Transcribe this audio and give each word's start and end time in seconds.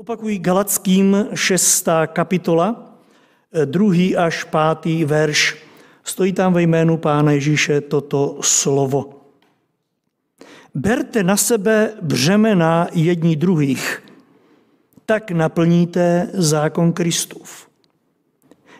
Opakují 0.00 0.38
Galackým 0.38 1.26
6. 1.34 1.88
kapitola, 2.06 2.96
druhý 3.64 4.16
až 4.16 4.44
pátý 4.44 5.04
verš. 5.04 5.56
Stojí 6.04 6.32
tam 6.32 6.52
ve 6.52 6.62
jménu 6.62 6.96
Pána 6.96 7.32
Ježíše 7.32 7.80
toto 7.80 8.38
slovo. 8.40 9.10
Berte 10.74 11.22
na 11.22 11.36
sebe 11.36 11.92
břemena 12.02 12.88
jední 12.92 13.36
druhých, 13.36 14.02
tak 15.06 15.30
naplníte 15.30 16.30
zákon 16.32 16.92
Kristův. 16.92 17.68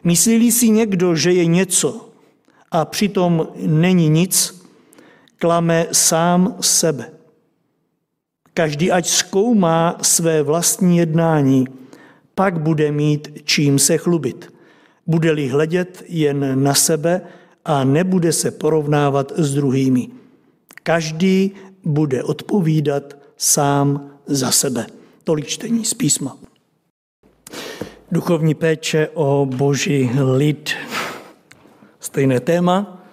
Myslí 0.05 0.53
si 0.53 0.69
někdo, 0.69 1.15
že 1.15 1.33
je 1.33 1.47
něco 1.47 2.09
a 2.71 2.85
přitom 2.85 3.49
není 3.57 4.09
nic, 4.09 4.65
klame 5.37 5.87
sám 5.93 6.57
sebe. 6.61 7.20
Každý 8.55 8.93
ať 8.93 9.07
zkoumá 9.09 9.99
své 10.03 10.43
vlastní 10.43 10.99
jednání, 10.99 11.67
pak 12.35 12.61
bude 12.61 12.93
mít 12.93 13.29
čím 13.45 13.79
se 13.79 13.99
chlubit. 13.99 14.55
Bude-li 15.07 15.49
hledět 15.49 16.05
jen 16.09 16.63
na 16.63 16.75
sebe 16.75 17.21
a 17.65 17.85
nebude 17.85 18.33
se 18.33 18.51
porovnávat 18.51 19.33
s 19.37 19.55
druhými. 19.55 20.09
Každý 20.83 21.51
bude 21.85 22.23
odpovídat 22.23 23.17
sám 23.37 24.11
za 24.27 24.51
sebe. 24.51 24.87
Tolik 25.25 25.47
čtení 25.47 25.85
z 25.85 25.95
písma. 25.95 26.37
Duchovní 28.13 28.55
péče 28.55 29.09
o 29.15 29.47
boží 29.47 30.11
lid. 30.37 30.71
Stejné 32.01 32.41
téma, 32.41 33.05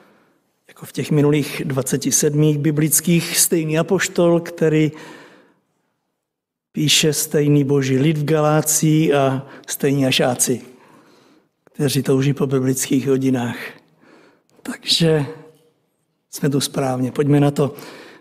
jako 0.67 0.85
v 0.85 0.91
těch 0.91 1.11
minulých 1.11 1.61
27 1.65 2.57
biblických, 2.57 3.37
stejný 3.37 3.79
apoštol, 3.79 4.39
který 4.39 4.91
píše 6.77 7.13
stejný 7.13 7.63
boží 7.63 7.97
lid 7.97 8.17
v 8.17 8.25
Galácii 8.25 9.13
a 9.13 9.45
stejní 9.67 10.05
ašáci, 10.05 10.61
kteří 11.73 12.03
touží 12.03 12.33
po 12.33 12.47
biblických 12.47 13.07
hodinách. 13.07 13.57
Takže 14.63 15.25
jsme 16.31 16.49
tu 16.49 16.59
správně. 16.59 17.11
Pojďme 17.11 17.39
na 17.39 17.51
to. 17.51 17.73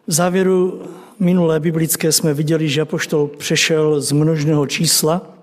V 0.06 0.12
závěru 0.12 0.82
minulé 1.18 1.60
biblické 1.60 2.12
jsme 2.12 2.34
viděli, 2.34 2.68
že 2.68 2.80
apoštol 2.80 3.26
přešel 3.26 4.00
z 4.00 4.12
množného 4.12 4.66
čísla, 4.66 5.36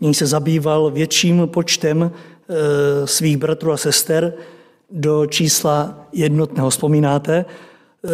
něj 0.00 0.14
se 0.14 0.26
zabýval 0.26 0.90
větším 0.90 1.48
počtem 1.48 2.02
e, 2.02 3.06
svých 3.06 3.36
bratrů 3.36 3.72
a 3.72 3.76
sester 3.76 4.34
do 4.90 5.26
čísla 5.26 6.08
jednotného. 6.12 6.70
Vzpomínáte? 6.70 7.44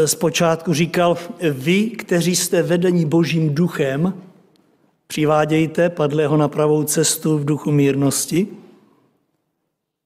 Zpočátku 0.05 0.75
říkal, 0.75 1.19
vy, 1.51 1.91
kteří 1.91 2.37
jste 2.37 2.63
vedení 2.63 3.07
božím 3.07 3.55
duchem, 3.55 4.23
přivádějte 5.07 5.91
padlého 5.91 6.37
na 6.37 6.49
pravou 6.49 6.85
cestu 6.85 7.39
v 7.39 7.45
duchu 7.45 7.73
mírnosti. 7.73 8.49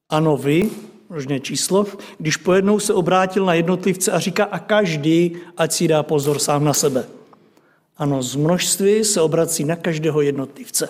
Ano, 0.09 0.37
vy, 0.37 0.69
množné 1.09 1.39
číslo, 1.39 1.85
když 2.17 2.37
pojednou 2.37 2.79
se 2.79 2.93
obrátil 2.93 3.45
na 3.45 3.53
jednotlivce 3.53 4.11
a 4.11 4.19
říká, 4.19 4.43
a 4.43 4.59
každý, 4.59 5.37
ať 5.57 5.71
si 5.71 5.87
dá 5.87 6.03
pozor 6.03 6.39
sám 6.39 6.63
na 6.63 6.73
sebe. 6.73 7.05
Ano, 7.97 8.23
z 8.23 8.35
množství 8.35 9.03
se 9.03 9.21
obrací 9.21 9.63
na 9.63 9.75
každého 9.75 10.21
jednotlivce. 10.21 10.89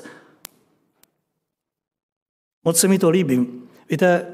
Moc 2.63 2.79
se 2.79 2.87
mi 2.87 2.99
to 2.99 3.09
líbí. 3.09 3.47
Víte, 3.89 4.27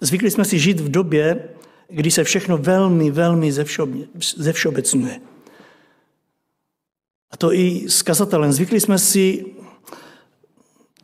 zvykli 0.00 0.30
jsme 0.30 0.44
si 0.44 0.58
žít 0.58 0.80
v 0.80 0.90
době, 0.90 1.48
kdy 1.90 2.10
se 2.10 2.24
všechno 2.24 2.58
velmi, 2.58 3.10
velmi 3.10 3.52
zevšeobecňuje. 4.36 5.20
A 7.30 7.36
to 7.36 7.52
i 7.52 7.88
s 7.88 8.02
kazatelem. 8.02 8.52
Zvykli 8.52 8.80
jsme 8.80 8.98
si 8.98 9.44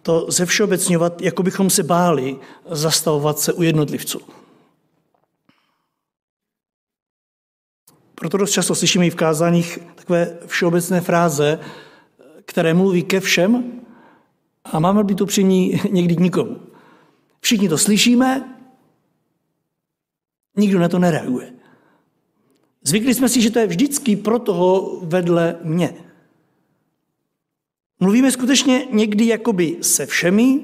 to 0.03 0.27
zevšeobecňovat, 0.29 1.23
jako 1.23 1.43
bychom 1.43 1.71
se 1.71 1.83
báli 1.83 2.37
zastavovat 2.71 3.39
se 3.39 3.53
u 3.53 3.63
jednotlivců. 3.63 4.21
Proto 8.15 8.37
dost 8.37 8.51
často 8.51 8.75
slyšíme 8.75 9.07
i 9.07 9.11
v 9.11 9.15
kázáních 9.15 9.79
takové 9.95 10.39
všeobecné 10.47 11.01
fráze, 11.01 11.59
které 12.45 12.75
mluví 12.75 13.03
ke 13.03 13.21
všem 13.21 13.81
a 14.65 14.79
máme 14.79 15.05
být 15.05 15.21
upřímní 15.21 15.81
někdy 15.91 16.17
k 16.17 16.21
nikomu. 16.21 16.61
Všichni 17.41 17.69
to 17.69 17.79
slyšíme, 17.79 18.56
nikdo 20.57 20.79
na 20.79 20.89
to 20.89 20.99
nereaguje. 20.99 21.53
Zvykli 22.83 23.15
jsme 23.15 23.29
si, 23.29 23.41
že 23.41 23.51
to 23.51 23.59
je 23.59 23.67
vždycky 23.67 24.17
pro 24.17 24.39
toho 24.39 25.01
vedle 25.03 25.57
mě. 25.63 25.95
Mluvíme 28.01 28.31
skutečně 28.31 28.87
někdy 28.93 29.27
jakoby 29.27 29.77
se 29.81 30.07
všemi 30.07 30.61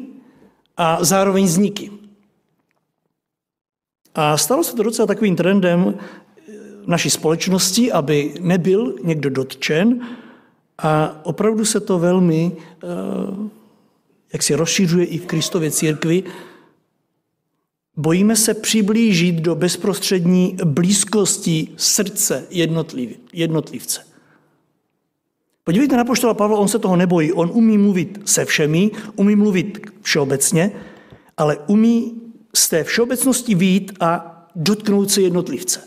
a 0.77 1.05
zároveň 1.05 1.49
s 1.49 1.57
nikým. 1.59 1.99
A 4.15 4.37
stalo 4.37 4.65
se 4.65 4.77
to 4.77 4.83
docela 4.83 5.07
takovým 5.07 5.37
trendem 5.37 5.99
v 6.85 6.89
naší 6.89 7.11
společnosti, 7.11 7.93
aby 7.93 8.35
nebyl 8.41 8.95
někdo 9.05 9.31
dotčen 9.31 10.01
a 10.79 11.21
opravdu 11.23 11.65
se 11.65 11.81
to 11.81 11.99
velmi, 11.99 12.53
eh, 12.57 13.49
jak 14.33 14.43
si 14.43 14.55
rozšířuje 14.55 15.07
i 15.07 15.19
v 15.19 15.27
Kristově 15.27 15.71
církvi, 15.71 16.25
Bojíme 17.97 18.37
se 18.37 18.55
přiblížit 18.55 19.35
do 19.35 19.55
bezprostřední 19.55 20.57
blízkosti 20.65 21.69
srdce 21.77 22.47
jednotlivce. 23.33 24.01
Podívejte 25.65 25.97
na 25.97 26.05
poštola 26.05 26.35
Pavla, 26.35 26.59
on 26.59 26.69
se 26.69 26.79
toho 26.79 26.97
nebojí. 26.97 27.33
On 27.33 27.51
umí 27.53 27.79
mluvit 27.79 28.19
se 28.25 28.45
všemi, 28.45 28.91
umí 29.17 29.37
mluvit 29.37 29.81
všeobecně, 30.03 30.73
ale 31.37 31.59
umí 31.67 32.21
z 32.55 32.69
té 32.69 32.85
všeobecnosti 32.85 33.55
výjít 33.55 33.93
a 34.01 34.39
dotknout 34.57 35.11
se 35.11 35.21
jednotlivce. 35.21 35.81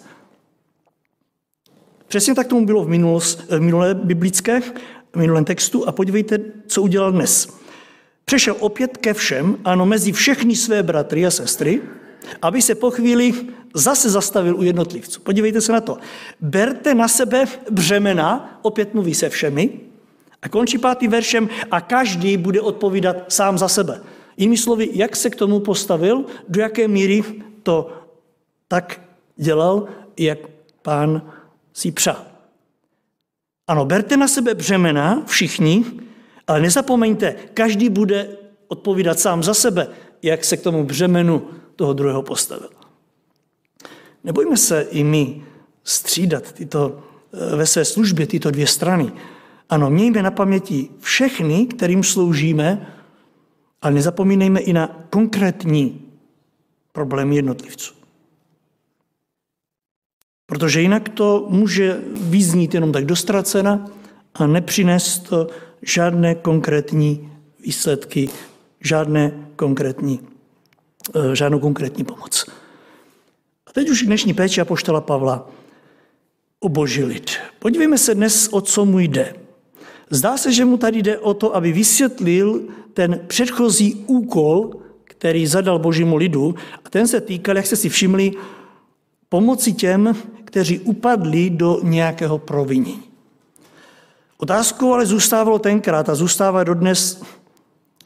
Přesně 2.08 2.36
tak 2.36 2.48
tomu 2.48 2.66
bylo 2.66 2.84
v, 2.84 2.90
minulost, 2.90 3.46
v 3.50 3.60
minulé 3.60 3.94
biblické, 3.94 4.62
v 4.62 5.16
minulém 5.16 5.46
textu 5.46 5.88
a 5.88 5.92
podívejte, 5.92 6.38
co 6.68 6.82
udělal 6.82 7.12
dnes. 7.12 7.65
Přešel 8.26 8.56
opět 8.60 8.98
ke 8.98 9.14
všem, 9.14 9.58
ano, 9.66 9.86
mezi 9.86 10.12
všechny 10.12 10.56
své 10.56 10.84
bratry 10.84 11.26
a 11.26 11.32
sestry, 11.32 11.82
aby 12.42 12.62
se 12.62 12.76
po 12.76 12.92
chvíli 12.92 13.34
zase 13.74 14.10
zastavil 14.10 14.58
u 14.58 14.64
jednotlivců. 14.64 15.22
Podívejte 15.22 15.62
se 15.62 15.72
na 15.72 15.82
to. 15.82 15.98
Berte 16.42 16.96
na 16.96 17.08
sebe 17.08 17.46
břemena, 17.72 18.60
opět 18.62 18.94
mluví 18.94 19.14
se 19.14 19.30
všemi, 19.30 19.80
a 20.42 20.50
končí 20.50 20.78
pátý 20.78 21.08
veršem, 21.08 21.50
a 21.72 21.82
každý 21.82 22.38
bude 22.38 22.62
odpovídat 22.62 23.32
sám 23.32 23.58
za 23.58 23.68
sebe. 23.68 24.02
Jinými 24.38 24.58
slovy, 24.58 24.90
jak 24.94 25.16
se 25.16 25.30
k 25.30 25.36
tomu 25.36 25.60
postavil, 25.60 26.26
do 26.48 26.62
jaké 26.62 26.88
míry 26.88 27.24
to 27.64 28.04
tak 28.68 29.02
dělal, 29.38 29.88
jak 30.18 30.40
pán 30.82 31.32
si 31.74 31.92
přál. 31.92 32.26
Ano, 33.68 33.86
berte 33.86 34.18
na 34.18 34.28
sebe 34.28 34.54
břemena 34.56 35.24
všichni, 35.26 35.86
ale 36.48 36.62
nezapomeňte, 36.62 37.36
každý 37.54 37.90
bude 37.90 38.28
odpovídat 38.68 39.20
sám 39.20 39.44
za 39.44 39.54
sebe, 39.54 39.88
jak 40.22 40.44
se 40.44 40.58
k 40.58 40.62
tomu 40.62 40.84
břemenu 40.84 41.48
toho 41.76 41.94
druhého 41.94 42.22
postavil. 42.22 42.70
Nebojme 44.24 44.58
se 44.58 44.82
i 44.82 45.04
my 45.04 45.44
střídat 45.84 46.52
tyto, 46.52 47.04
eh, 47.34 47.56
ve 47.56 47.66
své 47.66 47.86
službě 47.86 48.28
tyto 48.28 48.52
dvě 48.52 48.68
strany. 48.68 49.12
Ano, 49.70 49.90
mějme 49.90 50.22
na 50.22 50.32
paměti 50.32 50.90
všechny, 51.00 51.66
kterým 51.66 52.04
sloužíme, 52.04 52.96
ale 53.82 53.94
nezapomínejme 53.94 54.60
i 54.60 54.74
na 54.74 55.08
konkrétní 55.10 56.02
problémy 56.92 57.36
jednotlivců. 57.36 57.94
Protože 60.46 60.82
jinak 60.82 61.10
to 61.10 61.46
může 61.50 62.02
vyznít 62.12 62.74
jenom 62.74 62.92
tak 62.92 63.06
dostracena 63.06 63.86
a 64.34 64.48
nepřinést 64.48 65.30
to 65.30 65.48
žádné 65.86 66.36
konkrétní 66.36 67.32
výsledky, 67.60 68.30
žádné 68.82 69.32
konkrétní 69.56 70.20
Eh, 71.14 71.36
žádnou 71.36 71.60
konkrétní 71.60 72.04
pomoc. 72.04 72.46
A 73.68 73.74
teď 73.74 73.90
už 73.90 74.02
dnešní 74.02 74.34
péče 74.34 74.62
apoštola 74.62 75.02
Pavla 75.02 75.50
o 76.60 76.70
boží 76.70 77.04
lid. 77.04 77.32
Podívejme 77.60 77.98
se 77.98 78.16
dnes, 78.16 78.50
o 78.52 78.62
co 78.62 78.86
mu 78.86 79.00
jde. 79.00 79.36
Zdá 80.10 80.38
se, 80.38 80.54
že 80.54 80.66
mu 80.66 80.78
tady 80.78 81.02
jde 81.02 81.20
o 81.20 81.34
to, 81.34 81.56
aby 81.56 81.72
vysvětlil 81.72 82.62
ten 82.94 83.20
předchozí 83.28 84.04
úkol, 84.08 84.72
který 85.04 85.48
zadal 85.48 85.80
božímu 85.80 86.16
lidu, 86.16 86.56
a 86.86 86.90
ten 86.90 87.08
se 87.08 87.22
týkal, 87.22 87.58
jak 87.58 87.66
jste 87.66 87.76
si 87.76 87.90
všimli, 87.90 88.32
pomoci 89.30 89.74
těm, 89.74 90.16
kteří 90.46 90.80
upadli 90.80 91.50
do 91.50 91.80
nějakého 91.84 92.38
provinění. 92.38 93.04
Otázkou 94.38 94.94
ale 94.94 95.06
zůstávalo 95.06 95.60
tenkrát 95.60 96.10
a 96.10 96.16
zůstává 96.16 96.64
dodnes, 96.64 97.22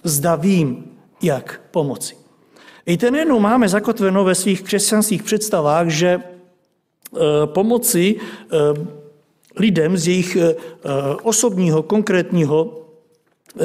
zda 0.03 0.35
vím, 0.35 0.85
jak 1.21 1.61
pomoci. 1.71 2.15
Víte, 2.87 3.11
nejenom 3.11 3.41
máme 3.41 3.69
zakotveno 3.69 4.23
ve 4.23 4.35
svých 4.35 4.61
křesťanských 4.61 5.23
představách, 5.23 5.87
že 5.87 6.07
e, 6.09 6.21
pomoci 7.45 8.15
e, 8.15 8.55
lidem 9.55 9.97
z 9.97 10.07
jejich 10.07 10.35
e, 10.35 10.55
osobního, 11.23 11.83
konkrétního 11.83 12.75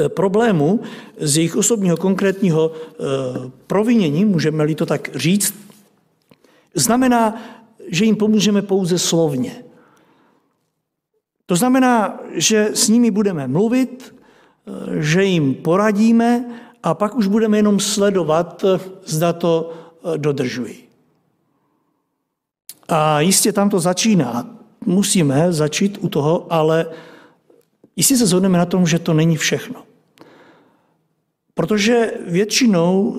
problému, 0.07 0.81
z 1.17 1.37
jejich 1.37 1.55
osobního 1.55 1.97
konkrétního 1.97 2.71
provinění, 3.67 4.25
můžeme-li 4.25 4.75
to 4.75 4.85
tak 4.85 5.09
říct, 5.15 5.55
znamená, 6.75 7.41
že 7.87 8.05
jim 8.05 8.15
pomůžeme 8.15 8.61
pouze 8.61 8.99
slovně. 8.99 9.64
To 11.45 11.55
znamená, 11.55 12.19
že 12.31 12.69
s 12.73 12.89
nimi 12.89 13.11
budeme 13.11 13.47
mluvit, 13.47 14.15
že 14.99 15.23
jim 15.23 15.53
poradíme 15.53 16.45
a 16.83 16.93
pak 16.93 17.15
už 17.15 17.27
budeme 17.27 17.57
jenom 17.57 17.79
sledovat, 17.79 18.65
zda 19.05 19.33
to 19.33 19.73
dodržují. 20.17 20.75
A 22.87 23.21
jistě 23.21 23.53
tam 23.53 23.69
to 23.69 23.79
začíná. 23.79 24.57
Musíme 24.85 25.53
začít 25.53 25.97
u 26.01 26.09
toho, 26.09 26.47
ale 26.49 26.85
jistě 27.95 28.17
se 28.17 28.25
zhodneme 28.25 28.57
na 28.57 28.65
tom, 28.65 28.87
že 28.87 28.99
to 28.99 29.13
není 29.13 29.37
všechno. 29.37 29.83
Protože 31.53 32.11
většinou, 32.27 33.15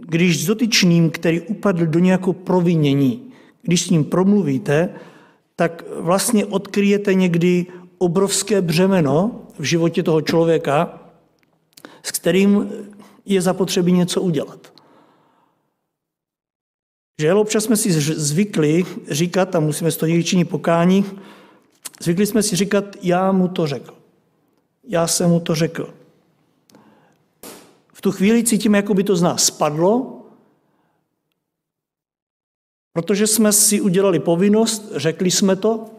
když 0.00 0.42
s 0.42 0.46
dotyčným, 0.46 1.10
který 1.10 1.40
upadl 1.40 1.86
do 1.86 1.98
nějakého 1.98 2.32
provinění, 2.32 3.32
když 3.62 3.82
s 3.82 3.90
ním 3.90 4.04
promluvíte, 4.04 4.94
tak 5.56 5.84
vlastně 5.96 6.46
odkryjete 6.46 7.14
někdy 7.14 7.66
obrovské 7.98 8.62
břemeno 8.62 9.40
v 9.58 9.64
životě 9.64 10.02
toho 10.02 10.22
člověka, 10.22 11.00
s 12.02 12.10
kterým 12.10 12.70
je 13.26 13.42
zapotřebí 13.42 13.92
něco 13.92 14.22
udělat. 14.22 14.72
Že 17.20 17.34
občas 17.34 17.64
jsme 17.64 17.76
si 17.76 17.92
zvykli 17.92 18.84
říkat, 19.10 19.54
a 19.54 19.60
musíme 19.60 19.90
z 19.90 19.96
toho 19.96 20.22
činit 20.22 20.44
pokání, 20.44 21.04
zvykli 22.00 22.26
jsme 22.26 22.42
si 22.42 22.56
říkat, 22.56 22.84
já 23.02 23.32
mu 23.32 23.48
to 23.48 23.66
řekl. 23.66 23.94
Já 24.88 25.06
jsem 25.06 25.30
mu 25.30 25.40
to 25.40 25.54
řekl. 25.54 25.94
V 27.92 28.00
tu 28.00 28.12
chvíli 28.12 28.44
cítíme, 28.44 28.78
jako 28.78 28.94
by 28.94 29.04
to 29.04 29.16
z 29.16 29.22
nás 29.22 29.44
spadlo, 29.44 30.21
protože 32.92 33.26
jsme 33.26 33.52
si 33.52 33.80
udělali 33.80 34.18
povinnost, 34.20 34.92
řekli 34.94 35.30
jsme 35.30 35.56
to 35.56 35.90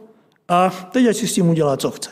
a 0.47 0.69
teď 0.69 1.17
si 1.17 1.27
s 1.27 1.33
tím 1.33 1.49
udělá, 1.49 1.77
co 1.77 1.91
chce. 1.91 2.09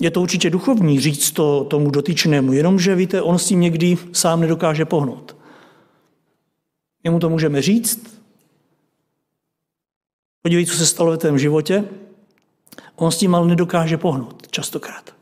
Je 0.00 0.10
to 0.10 0.22
určitě 0.22 0.50
duchovní 0.50 1.00
říct 1.00 1.30
to 1.30 1.64
tomu 1.64 1.90
dotyčnému, 1.90 2.52
jenomže 2.52 2.94
víte, 2.94 3.22
on 3.22 3.38
s 3.38 3.46
tím 3.46 3.60
někdy 3.60 3.98
sám 4.12 4.40
nedokáže 4.40 4.84
pohnout. 4.84 5.36
My 7.04 7.10
mu 7.10 7.18
to 7.18 7.30
můžeme 7.30 7.62
říct. 7.62 8.20
Podívej, 10.42 10.66
co 10.66 10.76
se 10.76 10.86
stalo 10.86 11.10
ve 11.10 11.16
tvém 11.16 11.38
životě. 11.38 11.84
On 12.96 13.10
s 13.10 13.18
tím 13.18 13.34
ale 13.34 13.48
nedokáže 13.48 13.96
pohnout 13.96 14.48
častokrát. 14.50 15.14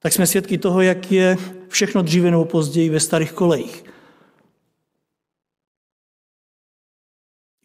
Tak 0.00 0.12
jsme 0.12 0.26
svědky 0.26 0.58
toho, 0.58 0.80
jak 0.80 1.12
je 1.12 1.36
všechno 1.68 2.02
dříve 2.02 2.30
nebo 2.30 2.44
později 2.44 2.90
ve 2.90 3.00
starých 3.00 3.32
kolejích. 3.32 3.84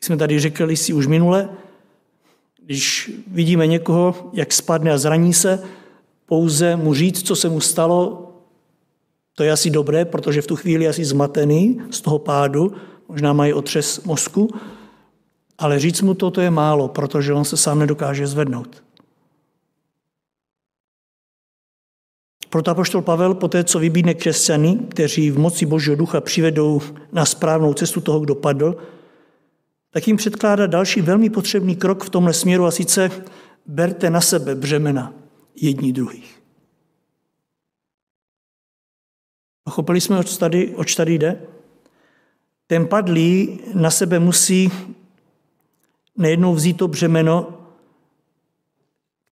Jsme 0.04 0.18
tady 0.18 0.40
řekli 0.40 0.78
si 0.78 0.94
už 0.94 1.08
minule, 1.08 1.50
když 2.66 3.12
vidíme 3.28 3.68
někoho, 3.68 4.30
jak 4.34 4.54
spadne 4.54 4.92
a 4.92 4.98
zraní 4.98 5.34
se, 5.34 5.64
pouze 6.26 6.76
mu 6.76 6.94
říct, 6.94 7.28
co 7.28 7.36
se 7.36 7.50
mu 7.50 7.60
stalo, 7.62 8.32
to 9.36 9.44
je 9.44 9.52
asi 9.52 9.70
dobré, 9.70 10.06
protože 10.06 10.42
v 10.42 10.48
tu 10.48 10.56
chvíli 10.56 10.84
je 10.84 10.90
asi 10.90 11.06
zmatený 11.06 11.82
z 11.92 12.02
toho 12.02 12.20
pádu, 12.20 12.74
možná 13.08 13.34
mají 13.34 13.54
otřes 13.54 14.04
mozku, 14.04 14.50
ale 15.58 15.80
říct 15.80 16.02
mu 16.02 16.14
to, 16.14 16.32
to 16.32 16.42
je 16.42 16.52
málo, 16.52 16.88
protože 16.88 17.34
on 17.34 17.46
se 17.46 17.58
sám 17.58 17.80
nedokáže 17.80 18.28
zvednout. 18.28 18.84
Proto 22.50 22.72
apoštol 22.72 23.02
Pavel, 23.02 23.34
po 23.34 23.48
té, 23.48 23.64
co 23.64 23.80
vybídne 23.80 24.14
křesťany, 24.14 24.80
kteří 24.90 25.32
v 25.32 25.40
moci 25.40 25.66
Božího 25.66 25.96
ducha 25.96 26.22
přivedou 26.22 26.82
na 27.12 27.26
správnou 27.26 27.74
cestu 27.74 28.02
toho, 28.02 28.20
kdo 28.20 28.36
padl, 28.36 28.78
tak 29.94 30.08
jim 30.08 30.18
předkládá 30.18 30.68
další 30.68 31.02
velmi 31.02 31.30
potřebný 31.30 31.76
krok 31.76 32.04
v 32.04 32.10
tomhle 32.10 32.34
směru 32.34 32.66
a 32.66 32.72
sice 32.72 33.12
berte 33.66 34.10
na 34.10 34.22
sebe 34.22 34.56
břemena 34.56 35.14
jední 35.56 35.94
druhých. 35.94 36.44
Pochopili 39.64 40.02
jsme, 40.02 40.20
oč 40.20 40.38
tady, 40.38 40.76
oč 40.76 40.96
tady 40.96 41.14
jde? 41.14 41.42
Ten 42.68 42.88
padlý 42.88 43.60
na 43.74 43.92
sebe 43.92 44.20
musí 44.20 44.72
nejednou 46.18 46.54
vzít 46.54 46.78
to 46.78 46.88
břemeno, 46.88 47.68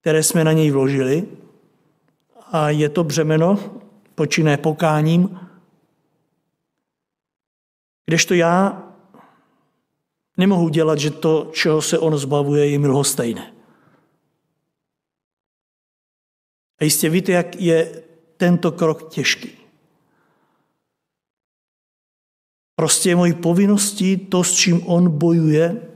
které 0.00 0.22
jsme 0.22 0.44
na 0.44 0.52
něj 0.52 0.70
vložili, 0.70 1.28
a 2.52 2.70
je 2.70 2.88
to 2.88 3.04
břemeno 3.04 3.58
počinné 4.14 4.56
pokáním, 4.56 5.40
kdežto 8.06 8.34
já 8.34 8.91
nemohu 10.36 10.68
dělat, 10.68 10.98
že 10.98 11.10
to, 11.10 11.50
čeho 11.52 11.82
se 11.82 11.98
on 11.98 12.18
zbavuje, 12.18 12.68
je 12.68 12.78
mi 12.78 12.88
stejné. 13.02 13.52
A 16.80 16.84
jistě 16.84 17.08
víte, 17.08 17.32
jak 17.32 17.60
je 17.60 18.02
tento 18.36 18.72
krok 18.72 19.08
těžký. 19.08 19.50
Prostě 22.74 23.08
je 23.08 23.16
mojí 23.16 23.32
povinností 23.32 24.16
to, 24.16 24.44
s 24.44 24.52
čím 24.52 24.86
on 24.86 25.18
bojuje, 25.18 25.88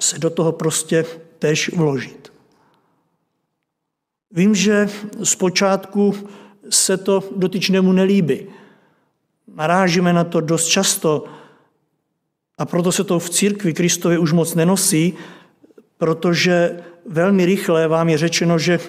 se 0.00 0.18
do 0.18 0.30
toho 0.30 0.52
prostě 0.52 1.04
tež 1.38 1.76
vložit. 1.76 2.32
Vím, 4.30 4.54
že 4.54 4.88
zpočátku 5.22 6.14
se 6.70 6.96
to 6.96 7.24
dotyčnému 7.36 7.92
nelíbí. 7.92 8.46
Narážíme 9.54 10.12
na 10.12 10.24
to 10.24 10.40
dost 10.40 10.66
často 10.66 11.24
a 12.58 12.66
proto 12.66 12.92
se 12.92 13.04
to 13.04 13.18
v 13.18 13.30
církvi 13.30 13.74
Kristově 13.74 14.18
už 14.18 14.32
moc 14.32 14.54
nenosí, 14.54 15.14
protože 15.98 16.80
velmi 17.06 17.46
rychle 17.46 17.88
vám 17.88 18.08
je 18.08 18.18
řečeno, 18.18 18.58
že 18.58 18.80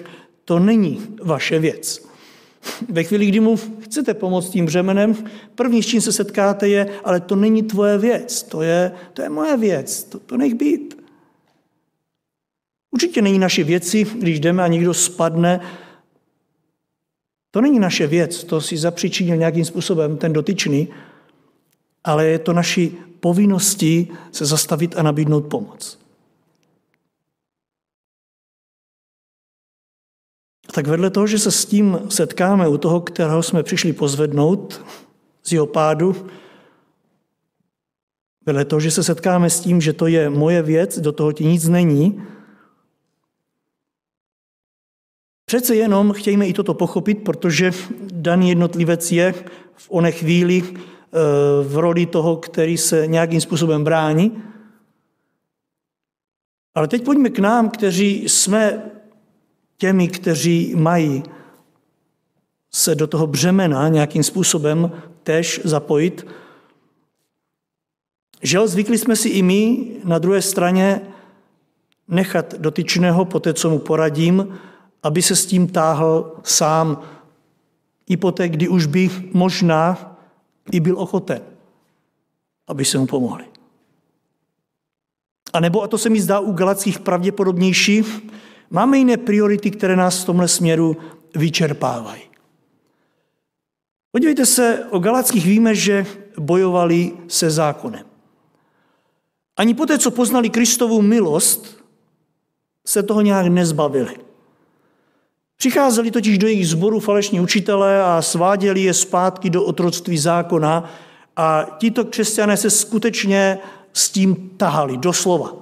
to 0.44 0.58
není 0.58 1.06
vaše 1.22 1.58
věc. 1.58 2.06
Ve 2.88 3.04
chvíli, 3.04 3.26
kdy 3.26 3.40
mu 3.40 3.56
chcete 3.80 4.14
pomoct 4.14 4.50
tím 4.50 4.66
břemenem, 4.66 5.14
první, 5.54 5.82
s 5.82 5.86
čím 5.86 6.00
se 6.00 6.12
setkáte, 6.12 6.68
je, 6.68 6.98
ale 7.04 7.20
to 7.20 7.36
není 7.36 7.62
tvoje 7.62 7.98
věc, 7.98 8.42
to 8.42 8.62
je, 8.62 8.92
to 9.12 9.22
je 9.22 9.28
moje 9.28 9.56
věc, 9.56 10.04
to, 10.04 10.18
to 10.18 10.36
nech 10.36 10.54
být. 10.54 11.02
Určitě 12.90 13.22
není 13.22 13.38
naše 13.38 13.64
věci, 13.64 14.06
když 14.18 14.40
jdeme 14.40 14.62
a 14.62 14.66
někdo 14.66 14.94
spadne, 14.94 15.60
to 17.50 17.60
není 17.60 17.78
naše 17.78 18.06
věc, 18.06 18.44
to 18.44 18.60
si 18.60 18.76
zapříčinil 18.76 19.36
nějakým 19.36 19.64
způsobem 19.64 20.16
ten 20.16 20.32
dotyčný, 20.32 20.88
ale 22.06 22.26
je 22.26 22.38
to 22.38 22.52
naší 22.52 22.96
povinností 23.20 24.12
se 24.32 24.46
zastavit 24.46 24.98
a 24.98 25.02
nabídnout 25.02 25.40
pomoc. 25.40 25.98
tak 30.76 30.86
vedle 30.86 31.10
toho, 31.10 31.26
že 31.26 31.38
se 31.38 31.50
s 31.50 31.64
tím 31.64 31.98
setkáme 32.08 32.68
u 32.68 32.78
toho, 32.78 33.00
kterého 33.00 33.42
jsme 33.42 33.62
přišli 33.62 33.92
pozvednout 33.92 34.84
z 35.42 35.52
jeho 35.52 35.66
pádu, 35.66 36.26
vedle 38.46 38.64
toho, 38.64 38.80
že 38.80 38.90
se 38.90 39.02
setkáme 39.02 39.50
s 39.50 39.60
tím, 39.60 39.80
že 39.80 39.92
to 39.92 40.06
je 40.06 40.30
moje 40.30 40.62
věc, 40.62 40.98
do 40.98 41.12
toho 41.12 41.32
ti 41.32 41.44
nic 41.44 41.68
není, 41.68 42.22
Přece 45.48 45.76
jenom 45.76 46.12
chtějme 46.12 46.46
i 46.46 46.52
toto 46.52 46.74
pochopit, 46.74 47.24
protože 47.24 47.70
daný 48.12 48.48
jednotlivec 48.48 49.12
je 49.12 49.34
v 49.76 49.86
oné 49.90 50.12
chvíli 50.12 50.62
v 51.62 51.76
roli 51.76 52.06
toho, 52.06 52.36
který 52.36 52.78
se 52.78 53.06
nějakým 53.06 53.40
způsobem 53.40 53.84
brání. 53.84 54.42
Ale 56.74 56.88
teď 56.88 57.04
pojďme 57.04 57.30
k 57.30 57.38
nám, 57.38 57.70
kteří 57.70 58.28
jsme 58.28 58.82
těmi, 59.76 60.08
kteří 60.08 60.74
mají 60.76 61.22
se 62.74 62.94
do 62.94 63.06
toho 63.06 63.26
břemena 63.26 63.88
nějakým 63.88 64.22
způsobem 64.22 64.92
tež 65.22 65.60
zapojit. 65.64 66.26
Žel, 68.42 68.68
zvykli 68.68 68.98
jsme 68.98 69.16
si 69.16 69.28
i 69.28 69.42
my 69.42 69.86
na 70.04 70.18
druhé 70.18 70.42
straně 70.42 71.00
nechat 72.08 72.54
dotyčného 72.54 73.24
po 73.24 73.40
té, 73.40 73.54
co 73.54 73.70
mu 73.70 73.78
poradím, 73.78 74.58
aby 75.02 75.22
se 75.22 75.36
s 75.36 75.46
tím 75.46 75.68
táhl 75.68 76.36
sám 76.42 77.02
i 78.06 78.16
poté, 78.16 78.48
kdy 78.48 78.68
už 78.68 78.86
by 78.86 79.10
možná 79.32 80.15
i 80.72 80.80
byl 80.80 80.98
ochoten, 80.98 81.42
aby 82.66 82.84
se 82.84 82.98
mu 82.98 83.06
pomohli. 83.06 83.44
A 85.52 85.60
nebo, 85.60 85.82
a 85.82 85.88
to 85.88 85.98
se 85.98 86.10
mi 86.10 86.20
zdá 86.20 86.40
u 86.40 86.52
Galackých 86.52 86.98
pravděpodobnější, 86.98 88.04
Máme 88.70 88.98
jiné 88.98 89.16
priority, 89.16 89.70
které 89.70 89.96
nás 89.96 90.22
v 90.22 90.26
tomhle 90.26 90.48
směru 90.48 90.96
vyčerpávají. 91.34 92.22
Podívejte 94.10 94.46
se, 94.46 94.84
o 94.90 94.98
Galackých 94.98 95.46
víme, 95.46 95.74
že 95.74 96.06
bojovali 96.38 97.12
se 97.28 97.50
zákonem. 97.50 98.06
Ani 99.56 99.74
poté, 99.74 99.98
co 99.98 100.10
poznali 100.10 100.50
Kristovu 100.50 101.02
milost, 101.02 101.84
se 102.86 103.02
toho 103.02 103.20
nějak 103.20 103.46
nezbavili. 103.46 104.16
Přicházeli 105.56 106.10
totiž 106.10 106.38
do 106.38 106.46
jejich 106.46 106.68
sboru 106.68 107.00
falešní 107.00 107.40
učitelé 107.40 108.04
a 108.04 108.22
sváděli 108.22 108.80
je 108.80 108.94
zpátky 108.94 109.50
do 109.50 109.64
otroctví 109.64 110.18
zákona 110.18 110.90
a 111.36 111.76
tito 111.78 112.04
křesťané 112.04 112.56
se 112.56 112.70
skutečně 112.70 113.58
s 113.92 114.10
tím 114.10 114.50
tahali, 114.56 114.96
doslova. 114.96 115.52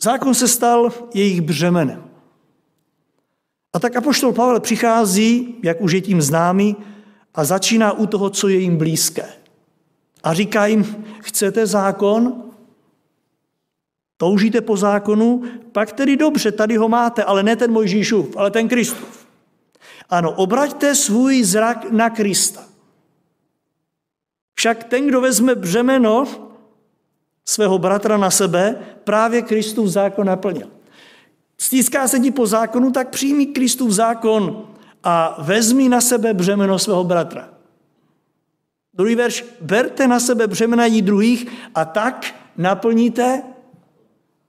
Zákon 0.00 0.34
se 0.34 0.48
stal 0.48 0.92
jejich 1.14 1.40
břemenem. 1.40 2.04
A 3.72 3.78
tak 3.78 3.96
apoštol 3.96 4.32
Pavel 4.32 4.60
přichází, 4.60 5.54
jak 5.62 5.80
už 5.80 5.92
je 5.92 6.00
tím 6.00 6.22
známý, 6.22 6.76
a 7.34 7.44
začíná 7.44 7.92
u 7.92 8.06
toho, 8.06 8.30
co 8.30 8.48
je 8.48 8.58
jim 8.58 8.76
blízké. 8.76 9.28
A 10.22 10.34
říká 10.34 10.66
jim, 10.66 11.04
chcete 11.20 11.66
zákon? 11.66 12.45
Toužíte 14.16 14.60
po 14.60 14.76
zákonu? 14.76 15.42
Pak 15.72 15.92
tedy 15.92 16.16
dobře, 16.16 16.52
tady 16.52 16.76
ho 16.76 16.88
máte, 16.88 17.24
ale 17.24 17.42
ne 17.42 17.56
ten 17.56 17.72
Mojžíšův, 17.72 18.36
ale 18.36 18.50
ten 18.50 18.68
Kristův. 18.68 19.26
Ano, 20.10 20.32
obraťte 20.32 20.94
svůj 20.94 21.42
zrak 21.42 21.90
na 21.90 22.10
Krista. 22.10 22.62
Však 24.54 24.84
ten, 24.84 25.06
kdo 25.06 25.20
vezme 25.20 25.54
břemeno 25.54 26.24
svého 27.44 27.78
bratra 27.78 28.16
na 28.16 28.30
sebe, 28.30 28.76
právě 29.04 29.42
Kristův 29.42 29.88
zákon 29.88 30.26
naplnil. 30.26 30.68
Stýská 31.58 32.08
se 32.08 32.18
ti 32.18 32.30
po 32.30 32.46
zákonu, 32.46 32.90
tak 32.90 33.08
přijmi 33.08 33.46
Kristův 33.46 33.90
zákon 33.90 34.68
a 35.02 35.36
vezmi 35.42 35.88
na 35.88 36.00
sebe 36.00 36.34
břemeno 36.34 36.78
svého 36.78 37.04
bratra. 37.04 37.48
Druhý 38.94 39.14
verš, 39.14 39.44
berte 39.60 40.08
na 40.08 40.20
sebe 40.20 40.46
břemena 40.46 40.86
jí 40.86 41.02
druhých 41.02 41.46
a 41.74 41.84
tak 41.84 42.34
naplníte 42.56 43.42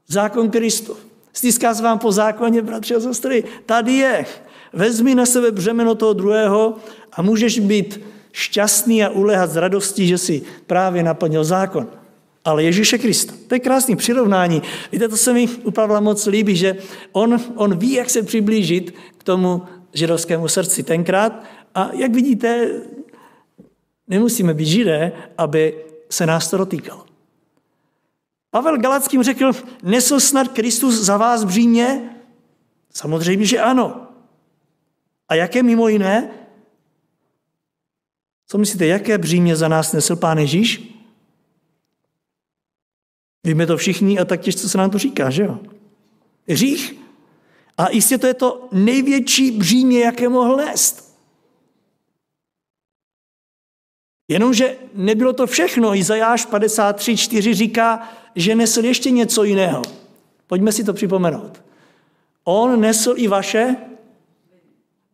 zákon 0.08 0.50
Kristův. 0.50 0.98
Stýská 1.34 1.76
se 1.76 1.84
vám 1.84 2.00
po 2.00 2.12
zákoně, 2.12 2.62
bratři 2.62 2.96
a 2.96 3.00
sestry. 3.00 3.44
Tady 3.66 3.94
je. 3.94 4.26
Vezmi 4.74 5.16
na 5.16 5.26
sebe 5.26 5.52
břemeno 5.52 5.96
toho 5.96 6.14
druhého 6.14 6.76
a 7.14 7.22
můžeš 7.22 7.60
být 7.60 8.02
šťastný 8.32 9.04
a 9.04 9.10
ulehat 9.10 9.52
z 9.52 9.56
radosti, 9.56 10.08
že 10.08 10.18
si 10.18 10.42
právě 10.68 11.04
naplnil 11.04 11.44
zákon. 11.44 11.88
Ale 12.46 12.64
Ježíše 12.64 12.98
Krista. 12.98 13.34
To 13.48 13.56
je 13.56 13.60
krásný 13.60 13.96
přirovnání. 13.96 14.62
Víte, 14.92 15.08
to 15.08 15.18
se 15.18 15.34
mi 15.34 15.48
u 15.64 15.72
Pavla 15.72 16.00
moc 16.00 16.26
líbí, 16.26 16.56
že 16.56 16.78
on, 17.12 17.42
on 17.56 17.78
ví, 17.78 17.94
jak 17.94 18.10
se 18.10 18.24
přiblížit 18.24 18.96
k 19.18 19.24
tomu 19.24 19.62
židovskému 19.94 20.48
srdci 20.48 20.84
tenkrát. 20.84 21.44
A 21.76 21.90
jak 21.94 22.12
vidíte, 22.12 22.70
nemusíme 24.08 24.54
být 24.54 24.66
židé, 24.66 25.12
aby 25.38 25.76
se 26.10 26.26
nás 26.26 26.50
to 26.50 26.58
dotýkalo. 26.58 27.07
Pavel 28.58 28.78
Galackým 28.78 29.24
řekl, 29.24 29.52
nesl 29.84 30.20
snad 30.20 30.48
Kristus 30.48 30.96
za 30.96 31.18
vás 31.18 31.44
břímě? 31.44 32.10
Samozřejmě, 32.94 33.46
že 33.46 33.60
ano. 33.60 34.08
A 35.30 35.36
jaké 35.36 35.64
mimo 35.64 35.88
jiné? 35.88 36.30
Co 38.48 38.58
myslíte, 38.58 38.86
jaké 38.86 39.18
břímě 39.18 39.56
za 39.56 39.68
nás 39.68 39.94
nesl 39.94 40.16
Pán 40.16 40.38
Ježíš? 40.38 40.98
Víme 43.44 43.66
to 43.66 43.78
všichni 43.78 44.20
a 44.20 44.26
tak 44.26 44.42
těžce 44.42 44.70
se 44.70 44.78
nám 44.78 44.90
to 44.90 44.98
říká, 44.98 45.30
že 45.30 45.44
jo? 45.44 45.60
Hřích. 46.50 46.96
A 47.78 47.90
jistě 47.90 48.18
to 48.18 48.28
je 48.28 48.34
to 48.34 48.68
největší 48.72 49.52
břímě, 49.52 50.00
jaké 50.00 50.30
mohl 50.30 50.56
nést. 50.56 51.07
Jenomže 54.28 54.76
nebylo 54.94 55.34
to 55.34 55.48
všechno. 55.48 55.96
Izajáš 55.96 56.48
53.4 56.48 57.54
říká, 57.54 58.10
že 58.36 58.56
nesl 58.56 58.86
ještě 58.86 59.12
něco 59.12 59.44
jiného. 59.44 59.82
Pojďme 60.48 60.72
si 60.72 60.84
to 60.84 60.94
připomenout. 60.94 61.64
On 62.44 62.82
nesl 62.82 63.14
i 63.18 63.28
vaše 63.28 63.76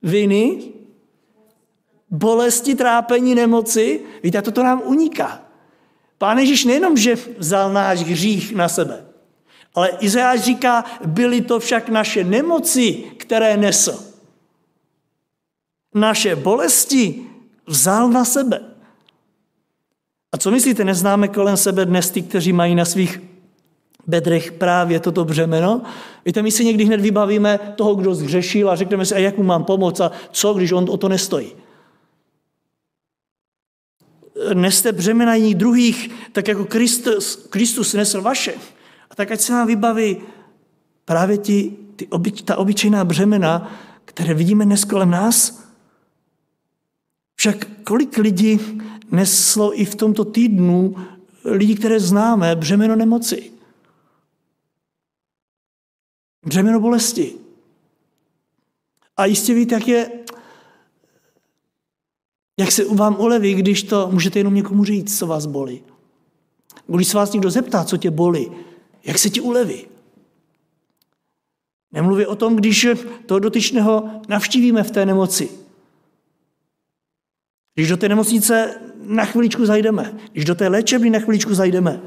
viny, 0.04 0.62
bolesti, 2.10 2.76
trápení, 2.76 3.36
nemoci. 3.36 4.02
Víte, 4.24 4.42
toto 4.42 4.64
nám 4.64 4.82
uniká. 4.86 5.42
Pán 6.18 6.38
Ježíš 6.38 6.66
nejenom, 6.66 6.98
že 6.98 7.18
vzal 7.38 7.74
náš 7.74 8.00
hřích 8.00 8.56
na 8.56 8.70
sebe, 8.70 9.06
ale 9.76 9.90
Izajáš 10.00 10.42
říká, 10.42 10.86
byly 11.06 11.42
to 11.42 11.60
však 11.60 11.90
naše 11.90 12.24
nemoci, 12.24 13.04
které 13.18 13.58
nesl. 13.58 14.04
Naše 15.94 16.36
bolesti 16.36 17.26
vzal 17.68 18.10
na 18.10 18.26
sebe. 18.26 18.73
A 20.34 20.38
co 20.38 20.52
myslíte, 20.52 20.84
neznáme 20.84 21.28
kolem 21.28 21.58
sebe 21.58 21.86
dnes 21.86 22.10
ty, 22.10 22.22
kteří 22.22 22.54
mají 22.54 22.76
na 22.76 22.86
svých 22.86 23.22
bedrech 24.08 24.52
právě 24.52 25.00
toto 25.00 25.26
břemeno? 25.26 25.82
Víte, 26.26 26.42
my 26.42 26.52
si 26.52 26.66
někdy 26.66 26.86
hned 26.86 27.02
vybavíme 27.02 27.60
toho, 27.76 27.96
kdo 27.96 28.16
zhřešil 28.16 28.70
a 28.70 28.76
řekneme 28.76 29.06
si, 29.06 29.16
a 29.16 29.18
jak 29.18 29.38
mu 29.38 29.44
mám 29.44 29.64
pomoct 29.64 30.00
a 30.00 30.12
co, 30.32 30.54
když 30.54 30.72
on 30.72 30.86
o 30.90 30.98
to 30.98 31.10
nestojí 31.10 31.54
neste 34.54 34.92
břemena 34.92 35.36
jiných 35.36 35.56
druhých, 35.56 36.10
tak 36.32 36.48
jako 36.48 36.66
Kristus, 36.66 37.48
Kristus 37.50 37.94
nesl 37.94 38.22
vaše. 38.22 38.54
A 39.10 39.16
tak 39.16 39.32
ať 39.32 39.40
se 39.40 39.54
nám 39.54 39.68
vybaví 39.68 40.18
právě 41.06 41.38
ti, 41.38 41.78
ty 41.96 42.08
obyč, 42.08 42.42
ta 42.42 42.58
obyčejná 42.58 43.06
břemena, 43.06 43.72
které 44.06 44.34
vidíme 44.34 44.66
dnes 44.66 44.86
kolem 44.86 45.10
nás. 45.10 45.64
Však 47.36 47.68
kolik 47.84 48.18
lidí 48.18 48.60
neslo 49.12 49.80
i 49.80 49.86
v 49.86 49.96
tomto 49.96 50.26
týdnu 50.26 50.96
lidi, 51.46 51.76
které 51.76 52.00
známe, 52.00 52.56
břemeno 52.56 52.96
nemoci. 52.96 53.52
Břemeno 56.46 56.80
bolesti. 56.80 57.34
A 59.18 59.26
jistě 59.26 59.54
víte, 59.54 59.76
jak 59.76 59.88
je 59.88 60.12
jak 62.58 62.72
se 62.72 62.86
vám 62.86 63.20
uleví, 63.20 63.54
když 63.54 63.84
to 63.84 64.10
můžete 64.12 64.40
jenom 64.40 64.54
někomu 64.54 64.86
říct, 64.86 65.20
co 65.20 65.28
vás 65.28 65.46
bolí. 65.46 65.84
Když 66.88 67.08
se 67.08 67.18
vás 67.18 67.34
někdo 67.34 67.52
zeptá, 67.52 67.84
co 67.84 67.98
tě 67.98 68.12
bolí, 68.12 68.52
jak 69.04 69.20
se 69.20 69.30
ti 69.30 69.42
uleví. 69.42 69.86
Nemluví 71.92 72.26
o 72.26 72.36
tom, 72.36 72.56
když 72.56 72.88
toho 73.26 73.40
dotyčného 73.40 74.10
navštívíme 74.28 74.84
v 74.84 74.92
té 74.92 75.06
nemoci. 75.06 75.63
Když 77.76 77.90
do 77.90 77.98
té 77.98 78.10
nemocnice 78.10 78.82
na 79.04 79.26
chviličku 79.26 79.66
zajdeme, 79.66 80.14
když 80.32 80.46
do 80.46 80.56
té 80.56 80.68
léčebny 80.68 81.10
na 81.10 81.20
chviličku 81.20 81.54
zajdeme, 81.54 82.02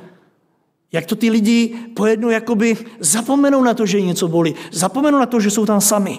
jak 0.93 1.07
to 1.07 1.17
ty 1.17 1.31
lidi 1.31 1.75
pojednou 1.97 2.31
jakoby 2.31 2.77
zapomenou 3.01 3.63
na 3.63 3.75
to, 3.75 3.87
že 3.87 4.01
něco 4.01 4.29
bolí, 4.29 4.55
zapomenou 4.73 5.19
na 5.19 5.27
to, 5.27 5.41
že 5.41 5.51
jsou 5.51 5.67
tam 5.67 5.81
sami. 5.81 6.19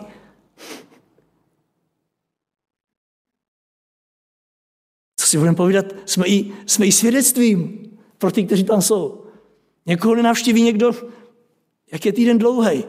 si 5.27 5.37
budeme 5.37 5.55
povídat, 5.55 5.85
jsme 6.05 6.27
i, 6.27 6.51
jsme 6.65 6.85
i 6.85 6.91
svědectvím 6.91 7.89
pro 8.17 8.31
ty, 8.31 8.43
kteří 8.43 8.63
tam 8.63 8.81
jsou. 8.81 9.25
Někoho 9.85 10.15
nenavštíví 10.15 10.61
někdo, 10.61 10.91
jak 11.91 12.05
je 12.05 12.13
týden 12.13 12.37
dlouhý. 12.37 12.83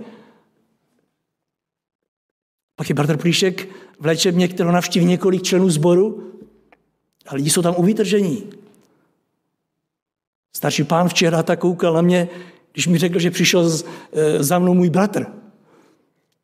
Pak 2.76 2.88
je 2.88 2.94
bratr 2.94 3.16
Plíšek 3.16 3.68
v 4.00 4.06
léčebně, 4.06 4.48
kterou 4.48 4.70
navštíví 4.70 5.06
několik 5.06 5.42
členů 5.42 5.70
sboru 5.70 6.32
a 7.28 7.35
lidi 7.35 7.50
jsou 7.50 7.62
tam 7.62 7.75
uvítržení. 7.76 8.50
Starší 10.56 10.85
pán 10.85 11.08
včera 11.08 11.42
tak 11.42 11.58
koukal 11.58 11.92
na 11.92 12.02
mě, 12.02 12.28
když 12.73 12.87
mi 12.87 12.99
řekl, 12.99 13.18
že 13.18 13.30
přišel 13.30 13.68
z, 13.68 13.85
e, 14.12 14.42
za 14.44 14.58
mnou 14.58 14.75
můj 14.75 14.90
bratr. 14.90 15.26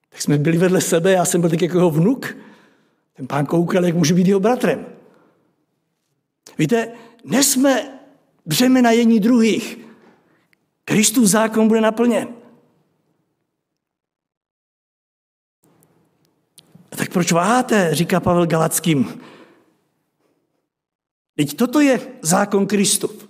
Tak 0.09 0.23
jsme 0.23 0.38
byli 0.38 0.59
vedle 0.59 0.81
sebe, 0.81 1.12
já 1.12 1.25
jsem 1.25 1.41
byl 1.41 1.50
tak 1.50 1.62
jako 1.62 1.76
jeho 1.76 1.91
vnuk. 1.91 2.37
Ten 3.17 3.26
pán 3.26 3.47
koukal, 3.47 3.85
jak 3.85 3.95
může 3.95 4.14
být 4.14 4.26
jeho 4.26 4.41
bratrem. 4.41 4.87
Víte, 6.59 6.93
nesme 7.25 7.99
břemena 8.47 8.91
jední 8.91 9.21
druhých. 9.21 9.79
Kristův 10.85 11.26
zákon 11.26 11.69
bude 11.69 11.81
naplněn. 11.81 12.29
A 16.93 16.97
tak 16.97 17.12
proč 17.12 17.33
váháte, 17.33 17.95
říká 17.95 18.21
Pavel 18.21 18.47
Galackým. 18.47 19.21
Teď 21.37 21.57
toto 21.57 21.81
je 21.81 22.00
zákon 22.23 22.67
Kristův. 22.67 23.29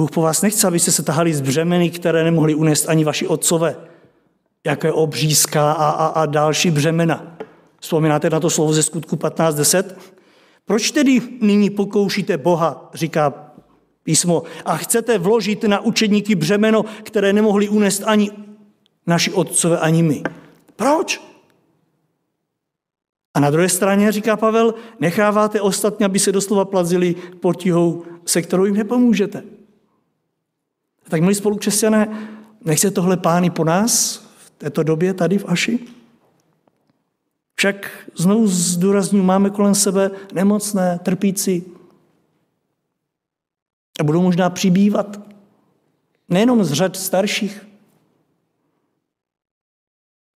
Bůh 0.00 0.10
po 0.10 0.22
vás 0.22 0.42
nechce, 0.42 0.66
abyste 0.66 0.92
se 0.92 1.02
tahali 1.02 1.34
z 1.34 1.40
břemeny, 1.40 1.90
které 1.90 2.24
nemohli 2.24 2.54
unést 2.54 2.88
ani 2.88 3.04
vaši 3.04 3.26
otcové, 3.26 3.76
je 4.64 4.92
obřízka 4.92 5.72
a, 5.72 5.90
a, 5.90 6.06
a 6.06 6.26
další 6.26 6.70
břemena. 6.70 7.36
Vzpomínáte 7.80 8.30
na 8.30 8.40
to 8.40 8.50
slovo 8.50 8.72
ze 8.72 8.82
skutku 8.82 9.16
15.10? 9.16 9.84
Proč 10.64 10.90
tedy 10.90 11.20
nyní 11.40 11.70
pokoušíte 11.70 12.38
Boha, 12.38 12.90
říká 12.94 13.52
písmo, 14.02 14.42
a 14.64 14.76
chcete 14.76 15.18
vložit 15.18 15.64
na 15.64 15.80
učedníky 15.80 16.34
břemeno, 16.34 16.84
které 17.02 17.32
nemohli 17.32 17.68
unést 17.68 18.02
ani 18.06 18.30
naši 19.06 19.32
otcové, 19.32 19.78
ani 19.78 20.02
my? 20.02 20.22
Proč? 20.76 21.33
A 23.34 23.40
na 23.40 23.50
druhé 23.50 23.68
straně, 23.68 24.12
říká 24.12 24.36
Pavel, 24.36 24.74
necháváte 25.00 25.60
ostatní, 25.60 26.06
aby 26.06 26.18
se 26.18 26.32
doslova 26.32 26.64
plazili 26.64 27.14
potíhou, 27.40 28.04
se 28.26 28.42
kterou 28.42 28.64
jim 28.64 28.76
nepomůžete. 28.76 29.42
Tak 31.08 31.20
milí 31.20 31.34
spolukřesťané, 31.34 32.28
Nechce 32.64 32.90
tohle 32.90 33.16
pány 33.16 33.50
po 33.50 33.64
nás 33.64 34.16
v 34.36 34.50
této 34.50 34.82
době 34.82 35.14
tady 35.14 35.38
v 35.38 35.44
Aši? 35.48 35.78
Však 37.54 38.08
znovu 38.16 38.46
zdůrazňuji, 38.46 39.24
máme 39.24 39.50
kolem 39.50 39.74
sebe 39.74 40.10
nemocné, 40.32 40.98
trpící. 41.02 41.64
A 44.00 44.04
budou 44.04 44.22
možná 44.22 44.50
přibývat. 44.50 45.20
Nejenom 46.28 46.64
z 46.64 46.72
řad 46.72 46.96
starších. 46.96 47.66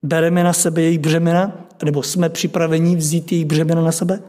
Bereme 0.02 0.44
na 0.44 0.52
sebe 0.52 0.82
jejich 0.82 0.98
břemena, 0.98 1.63
nebo 1.84 2.02
jsme 2.02 2.28
připraveni 2.28 2.96
vzít 2.96 3.32
jejich 3.32 3.46
břemena 3.46 3.82
na 3.82 3.92
sebe? 3.92 4.22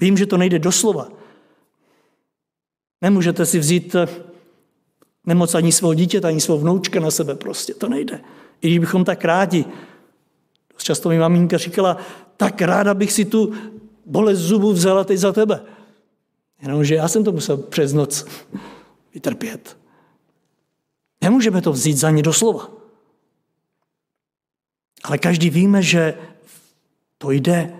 Vím, 0.00 0.16
že 0.16 0.26
to 0.26 0.36
nejde 0.36 0.58
doslova. 0.58 1.08
Nemůžete 3.02 3.46
si 3.46 3.58
vzít 3.58 3.96
nemoc 5.26 5.54
ani 5.54 5.72
svého 5.72 5.94
dítěte, 5.94 6.28
ani 6.28 6.40
svého 6.40 6.58
vnoučka 6.58 7.00
na 7.00 7.10
sebe 7.10 7.34
prostě. 7.34 7.74
To 7.74 7.88
nejde. 7.88 8.20
I 8.60 8.66
když 8.66 8.78
bychom 8.78 9.04
tak 9.04 9.24
rádi. 9.24 9.64
Dost 10.72 10.84
často 10.84 11.08
mi 11.08 11.18
maminka 11.18 11.58
říkala, 11.58 11.96
tak 12.36 12.62
ráda 12.62 12.94
bych 12.94 13.12
si 13.12 13.24
tu 13.24 13.52
bolest 14.06 14.38
zubu 14.38 14.72
vzala 14.72 15.04
teď 15.04 15.18
za 15.18 15.32
tebe. 15.32 15.60
Jenomže 16.62 16.94
já 16.94 17.08
jsem 17.08 17.24
to 17.24 17.32
musel 17.32 17.56
přes 17.56 17.92
noc 17.92 18.26
vytrpět. 19.14 19.76
Nemůžeme 21.22 21.62
to 21.62 21.72
vzít 21.72 21.96
za 21.96 22.10
ně 22.10 22.22
doslova. 22.22 22.70
Ale 25.04 25.18
každý 25.18 25.50
víme, 25.50 25.82
že 25.82 26.14
to 27.18 27.30
jde 27.30 27.74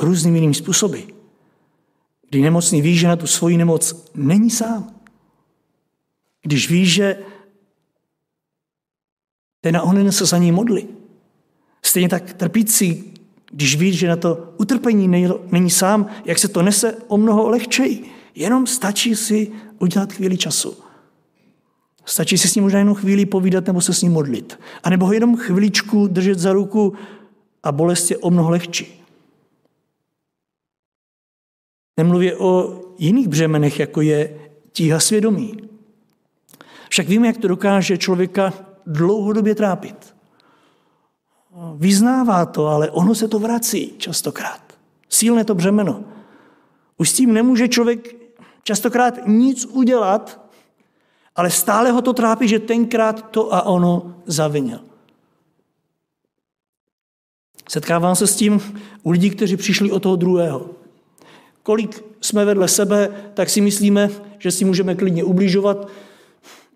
různým 0.00 0.34
jiným 0.34 0.54
způsoby. 0.54 1.00
Kdy 2.28 2.42
nemocný 2.42 2.82
ví, 2.82 2.96
že 2.96 3.08
na 3.08 3.16
tu 3.16 3.26
svoji 3.26 3.56
nemoc 3.56 4.10
není 4.14 4.50
sám. 4.50 4.94
Když 6.42 6.70
ví, 6.70 6.86
že 6.86 7.18
ten 9.60 9.76
onen 9.76 10.12
se 10.12 10.26
za 10.26 10.38
ní 10.38 10.52
modlí. 10.52 10.88
Stejně 11.82 12.08
tak 12.08 12.32
trpící, 12.32 13.14
když 13.50 13.76
ví, 13.76 13.92
že 13.92 14.08
na 14.08 14.16
to 14.16 14.54
utrpení 14.58 15.08
není 15.50 15.70
sám, 15.70 16.06
jak 16.24 16.38
se 16.38 16.48
to 16.48 16.62
nese 16.62 16.96
o 17.08 17.16
mnoho 17.16 17.48
lehčej. 17.48 18.04
Jenom 18.34 18.66
stačí 18.66 19.16
si 19.16 19.52
udělat 19.78 20.12
chvíli 20.12 20.36
času. 20.36 20.76
Stačí 22.04 22.38
si 22.38 22.48
s 22.48 22.54
ním 22.54 22.64
možná 22.64 22.78
jenom 22.78 22.94
chvíli 22.94 23.26
povídat 23.26 23.66
nebo 23.66 23.80
se 23.80 23.94
s 23.94 24.02
ním 24.02 24.12
modlit. 24.12 24.58
A 24.82 24.90
nebo 24.90 25.06
ho 25.06 25.12
jenom 25.12 25.36
chviličku 25.36 26.06
držet 26.06 26.38
za 26.38 26.52
ruku 26.52 26.94
a 27.66 27.72
bolest 27.72 28.10
je 28.10 28.18
o 28.18 28.30
mnoho 28.30 28.50
lehčí. 28.50 29.02
Nemluvě 31.96 32.36
o 32.36 32.80
jiných 32.98 33.28
břemenech, 33.28 33.80
jako 33.80 34.00
je 34.00 34.40
tíha 34.72 35.00
svědomí. 35.00 35.56
Však 36.88 37.08
víme, 37.08 37.26
jak 37.26 37.36
to 37.36 37.48
dokáže 37.48 37.98
člověka 37.98 38.52
dlouhodobě 38.86 39.54
trápit. 39.54 40.16
Vyznává 41.76 42.46
to, 42.46 42.66
ale 42.66 42.90
ono 42.90 43.14
se 43.14 43.28
to 43.28 43.38
vrací 43.38 43.94
častokrát. 43.98 44.62
Sílné 45.08 45.44
to 45.44 45.54
břemeno. 45.54 46.04
Už 46.96 47.10
s 47.10 47.12
tím 47.12 47.34
nemůže 47.34 47.68
člověk 47.68 48.16
častokrát 48.62 49.26
nic 49.26 49.64
udělat, 49.64 50.50
ale 51.36 51.50
stále 51.50 51.90
ho 51.90 52.02
to 52.02 52.12
trápí, 52.12 52.48
že 52.48 52.58
tenkrát 52.58 53.30
to 53.30 53.54
a 53.54 53.62
ono 53.62 54.22
zavinil. 54.26 54.85
Setkávám 57.68 58.16
se 58.16 58.26
s 58.26 58.36
tím 58.36 58.60
u 59.02 59.10
lidí, 59.10 59.30
kteří 59.30 59.56
přišli 59.56 59.90
o 59.90 60.00
toho 60.00 60.16
druhého. 60.16 60.70
Kolik 61.62 62.04
jsme 62.20 62.44
vedle 62.44 62.68
sebe, 62.68 63.30
tak 63.34 63.50
si 63.50 63.60
myslíme, 63.60 64.10
že 64.38 64.50
si 64.50 64.64
můžeme 64.64 64.94
klidně 64.94 65.24
ubližovat. 65.24 65.88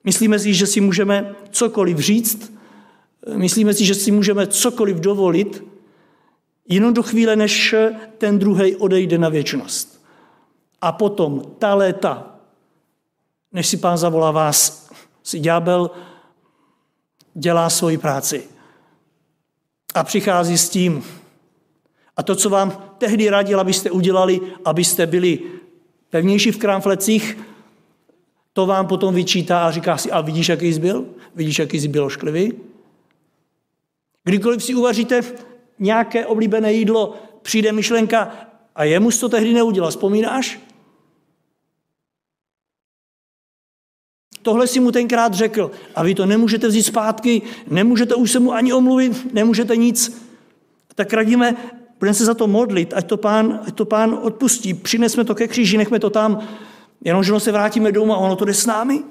Myslíme 0.04 0.38
si, 0.38 0.54
že 0.54 0.66
si 0.66 0.80
můžeme 0.80 1.34
cokoliv 1.50 1.98
říct. 1.98 2.52
Myslíme 3.36 3.74
si, 3.74 3.84
že 3.84 3.94
si 3.94 4.10
můžeme 4.10 4.46
cokoliv 4.46 4.96
dovolit, 4.96 5.64
jenom 6.68 6.94
do 6.94 7.02
chvíle, 7.02 7.36
než 7.36 7.74
ten 8.18 8.38
druhý 8.38 8.76
odejde 8.76 9.18
na 9.18 9.28
věčnost. 9.28 10.04
A 10.80 10.92
potom 10.92 11.42
ta 11.58 11.74
léta, 11.74 12.36
než 13.52 13.66
si 13.66 13.76
pán 13.76 13.98
zavolá 13.98 14.30
vás, 14.30 14.90
si 15.22 15.40
ďábel 15.40 15.90
dělá 17.34 17.70
svoji 17.70 17.98
práci. 17.98 18.49
A 19.94 20.04
přichází 20.04 20.58
s 20.58 20.68
tím. 20.68 21.04
A 22.16 22.22
to, 22.22 22.36
co 22.36 22.50
vám 22.50 22.94
tehdy 22.98 23.30
radil, 23.30 23.60
abyste 23.60 23.90
udělali, 23.90 24.40
abyste 24.64 25.06
byli 25.06 25.38
pevnější 26.10 26.50
v 26.50 26.58
krámflecích, 26.58 27.38
to 28.52 28.66
vám 28.66 28.86
potom 28.86 29.14
vyčítá 29.14 29.66
a 29.66 29.70
říká 29.70 29.96
si, 29.96 30.10
a 30.10 30.20
vidíš, 30.20 30.48
jaký 30.48 30.74
jsi 30.74 30.80
byl? 30.80 31.06
Vidíš, 31.34 31.58
jaký 31.58 31.80
jsi 31.80 31.88
byl 31.88 32.04
ošklivý? 32.04 32.52
Kdykoliv 34.24 34.64
si 34.64 34.74
uvaříte 34.74 35.22
nějaké 35.78 36.26
oblíbené 36.26 36.72
jídlo, 36.72 37.14
přijde 37.42 37.72
myšlenka, 37.72 38.32
a 38.74 38.84
jemu 38.84 39.10
to 39.10 39.28
tehdy 39.28 39.54
neudělal, 39.54 39.90
vzpomínáš? 39.90 40.60
Tohle 44.42 44.66
si 44.66 44.80
mu 44.80 44.92
tenkrát 44.92 45.34
řekl 45.34 45.70
a 45.94 46.02
vy 46.02 46.14
to 46.14 46.26
nemůžete 46.26 46.68
vzít 46.68 46.82
zpátky, 46.82 47.42
nemůžete 47.66 48.14
už 48.14 48.30
se 48.30 48.40
mu 48.40 48.52
ani 48.52 48.72
omluvit, 48.72 49.34
nemůžete 49.34 49.76
nic. 49.76 50.26
Tak 50.94 51.12
radíme, 51.12 51.56
budeme 51.98 52.14
se 52.14 52.24
za 52.24 52.34
to 52.34 52.46
modlit, 52.46 52.92
ať 52.96 53.06
to 53.06 53.16
pán, 53.16 53.60
ať 53.66 53.74
to 53.74 53.84
pán 53.84 54.18
odpustí. 54.22 54.74
Přinesme 54.74 55.24
to 55.24 55.34
ke 55.34 55.48
kříži, 55.48 55.76
nechme 55.76 56.00
to 56.00 56.10
tam, 56.10 56.48
jenomže 57.04 57.40
se 57.40 57.52
vrátíme 57.52 57.92
domů 57.92 58.12
a 58.12 58.16
ono 58.16 58.36
to 58.36 58.44
jde 58.44 58.54
s 58.54 58.66
námi. 58.66 59.04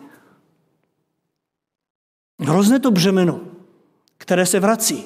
Hrozné 2.40 2.80
to 2.80 2.92
břemeno, 2.92 3.42
které 4.18 4.46
se 4.46 4.60
vrací. 4.60 5.06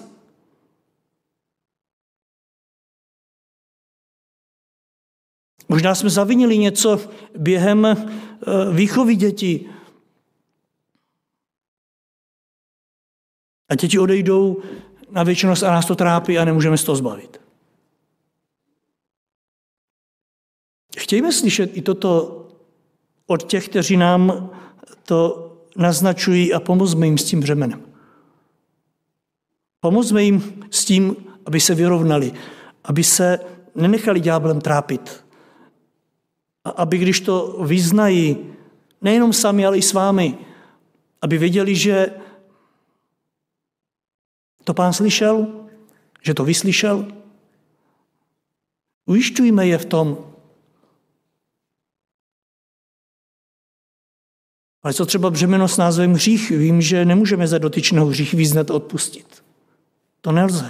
Možná 5.70 5.96
jsme 5.96 6.10
zavinili 6.10 6.58
něco 6.58 7.00
během 7.38 7.86
eh, 7.86 7.96
výchovy 8.72 9.16
dětí, 9.16 9.70
A 13.70 13.76
děti 13.76 14.00
odejdou 14.00 14.62
na 15.12 15.24
věčnost 15.24 15.64
a 15.64 15.72
nás 15.72 15.86
to 15.86 15.96
trápí 15.96 16.38
a 16.38 16.46
nemůžeme 16.46 16.78
z 16.78 16.84
toho 16.84 16.96
zbavit. 16.96 17.42
Chtějme 20.98 21.32
slyšet 21.32 21.78
i 21.78 21.82
toto 21.82 22.40
od 23.28 23.44
těch, 23.44 23.70
kteří 23.70 23.98
nám 23.98 24.50
to 25.06 25.50
naznačují 25.76 26.54
a 26.54 26.60
pomozme 26.60 27.06
jim 27.06 27.18
s 27.18 27.24
tím 27.24 27.40
břemenem. 27.40 27.82
Pomozme 29.80 30.24
jim 30.24 30.66
s 30.72 30.86
tím, 30.86 31.16
aby 31.46 31.60
se 31.60 31.76
vyrovnali, 31.76 32.34
aby 32.84 33.04
se 33.04 33.40
nenechali 33.76 34.20
ďáblem 34.20 34.62
trápit. 34.62 35.26
A 36.66 36.70
aby 36.70 36.98
když 36.98 37.20
to 37.20 37.60
vyznají, 37.66 38.38
nejenom 39.02 39.34
sami, 39.34 39.66
ale 39.66 39.78
i 39.78 39.82
s 39.82 39.94
vámi, 39.94 40.38
aby 41.22 41.38
věděli, 41.38 41.76
že 41.76 42.12
to 44.64 44.74
pán 44.74 44.94
slyšel? 44.94 45.48
Že 46.22 46.34
to 46.34 46.44
vyslyšel? 46.44 47.08
Ujišťujme 49.06 49.68
je 49.68 49.78
v 49.78 49.86
tom. 49.86 50.18
Ale 54.84 54.94
co 54.94 55.06
třeba 55.06 55.30
břemeno 55.30 55.68
s 55.68 55.78
názvem 55.78 56.14
hřích? 56.14 56.50
Vím, 56.50 56.82
že 56.82 57.06
nemůžeme 57.06 57.48
za 57.48 57.58
dotyčného 57.58 58.08
hřích 58.08 58.34
význat 58.34 58.70
odpustit. 58.70 59.44
To 60.22 60.32
nelze. 60.32 60.70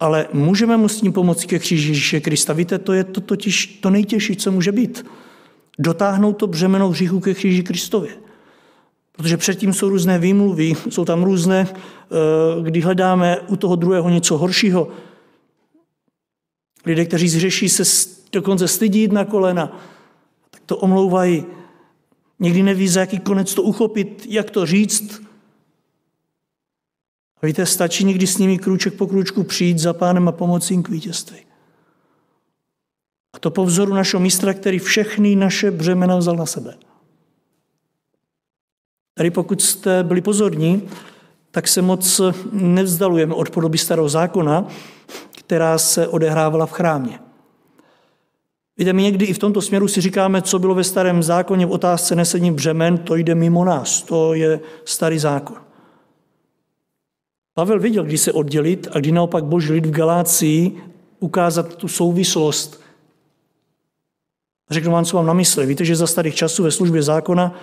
Ale 0.00 0.28
můžeme 0.32 0.76
mu 0.76 0.88
s 0.88 1.00
tím 1.00 1.12
pomoci 1.12 1.46
ke 1.46 1.58
kříži 1.58 1.88
Ježíše 1.88 2.20
Krista. 2.20 2.52
Víte, 2.52 2.78
to 2.78 2.92
je 2.92 3.04
to 3.04 3.20
totiž 3.20 3.66
to 3.66 3.90
nejtěžší, 3.90 4.36
co 4.36 4.52
může 4.52 4.72
být. 4.72 5.06
Dotáhnout 5.78 6.32
to 6.32 6.46
břemeno 6.46 6.88
hříchu 6.88 7.20
ke 7.20 7.34
kříži 7.34 7.62
Kristově. 7.62 8.23
Protože 9.16 9.36
předtím 9.36 9.72
jsou 9.72 9.88
různé 9.88 10.18
výmluvy, 10.18 10.72
jsou 10.90 11.04
tam 11.04 11.22
různé, 11.22 11.68
eh, 11.68 12.62
kdy 12.62 12.80
hledáme 12.80 13.40
u 13.40 13.56
toho 13.56 13.76
druhého 13.76 14.10
něco 14.10 14.38
horšího. 14.38 14.88
Lidé, 16.86 17.04
kteří 17.04 17.28
zřeší, 17.28 17.68
se 17.68 18.10
dokonce 18.32 18.68
stydí 18.68 19.08
na 19.08 19.24
kolena, 19.24 19.78
tak 20.50 20.62
to 20.66 20.76
omlouvají. 20.76 21.44
Někdy 22.40 22.62
neví, 22.62 22.88
za 22.88 23.00
jaký 23.00 23.18
konec 23.18 23.54
to 23.54 23.62
uchopit, 23.62 24.26
jak 24.28 24.50
to 24.50 24.66
říct. 24.66 25.22
A 27.42 27.46
víte, 27.46 27.66
stačí 27.66 28.04
někdy 28.04 28.26
s 28.26 28.38
nimi 28.38 28.58
krůček 28.58 28.94
po 28.94 29.06
krůčku 29.06 29.42
přijít 29.42 29.78
za 29.78 29.92
pánem 29.92 30.28
a 30.28 30.32
pomoci 30.32 30.74
jim 30.74 30.82
k 30.82 30.88
vítězství. 30.88 31.38
A 33.32 33.38
to 33.38 33.50
po 33.50 33.64
vzoru 33.64 33.94
našeho 33.94 34.20
mistra, 34.20 34.54
který 34.54 34.78
všechny 34.78 35.36
naše 35.36 35.70
břemena 35.70 36.16
vzal 36.16 36.36
na 36.36 36.46
sebe. 36.46 36.76
Tady 39.14 39.30
pokud 39.30 39.62
jste 39.62 40.02
byli 40.02 40.20
pozorní, 40.20 40.82
tak 41.50 41.68
se 41.68 41.82
moc 41.82 42.20
nevzdalujeme 42.52 43.34
od 43.34 43.50
podoby 43.50 43.78
starého 43.78 44.08
zákona, 44.08 44.66
která 45.38 45.78
se 45.78 46.08
odehrávala 46.08 46.66
v 46.66 46.72
chrámě. 46.72 47.18
Víte, 48.78 48.92
my 48.92 49.02
někdy 49.02 49.24
i 49.24 49.32
v 49.32 49.38
tomto 49.38 49.62
směru 49.62 49.88
si 49.88 50.00
říkáme, 50.00 50.42
co 50.42 50.58
bylo 50.58 50.74
ve 50.74 50.84
starém 50.84 51.22
zákoně 51.22 51.66
v 51.66 51.72
otázce 51.72 52.14
nesení 52.14 52.52
břemen, 52.52 52.98
to 52.98 53.14
jde 53.16 53.34
mimo 53.34 53.64
nás, 53.64 54.02
to 54.02 54.34
je 54.34 54.60
starý 54.84 55.18
zákon. 55.18 55.56
Pavel 57.54 57.80
věděl, 57.80 58.04
kdy 58.04 58.18
se 58.18 58.32
oddělit 58.32 58.88
a 58.92 58.98
kdy 58.98 59.12
naopak 59.12 59.44
boží 59.44 59.72
lid 59.72 59.86
v 59.86 59.90
Galácii 59.90 60.82
ukázat 61.20 61.74
tu 61.74 61.88
souvislost. 61.88 62.80
Řeknu 64.70 64.92
vám, 64.92 65.04
co 65.04 65.16
mám 65.16 65.26
na 65.26 65.32
mysli. 65.32 65.66
Víte, 65.66 65.84
že 65.84 65.96
za 65.96 66.06
starých 66.06 66.34
časů 66.34 66.62
ve 66.62 66.70
službě 66.70 67.02
zákona 67.02 67.54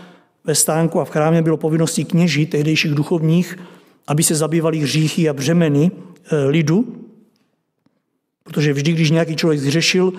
ve 0.44 0.56
stánku 0.56 1.00
a 1.00 1.06
v 1.06 1.10
chrámě 1.10 1.42
bylo 1.42 1.58
povinností 1.58 2.06
kněží, 2.06 2.46
tehdejších 2.46 2.92
duchovních, 2.92 3.60
aby 4.08 4.24
se 4.24 4.36
zabývali 4.36 4.80
hříchy 4.80 5.30
a 5.30 5.34
břemeny 5.34 5.92
eh, 5.92 6.46
lidu, 6.46 6.96
protože 8.44 8.74
vždy, 8.74 8.92
když 8.92 9.12
nějaký 9.12 9.36
člověk 9.36 9.62
zřešil, 9.62 10.14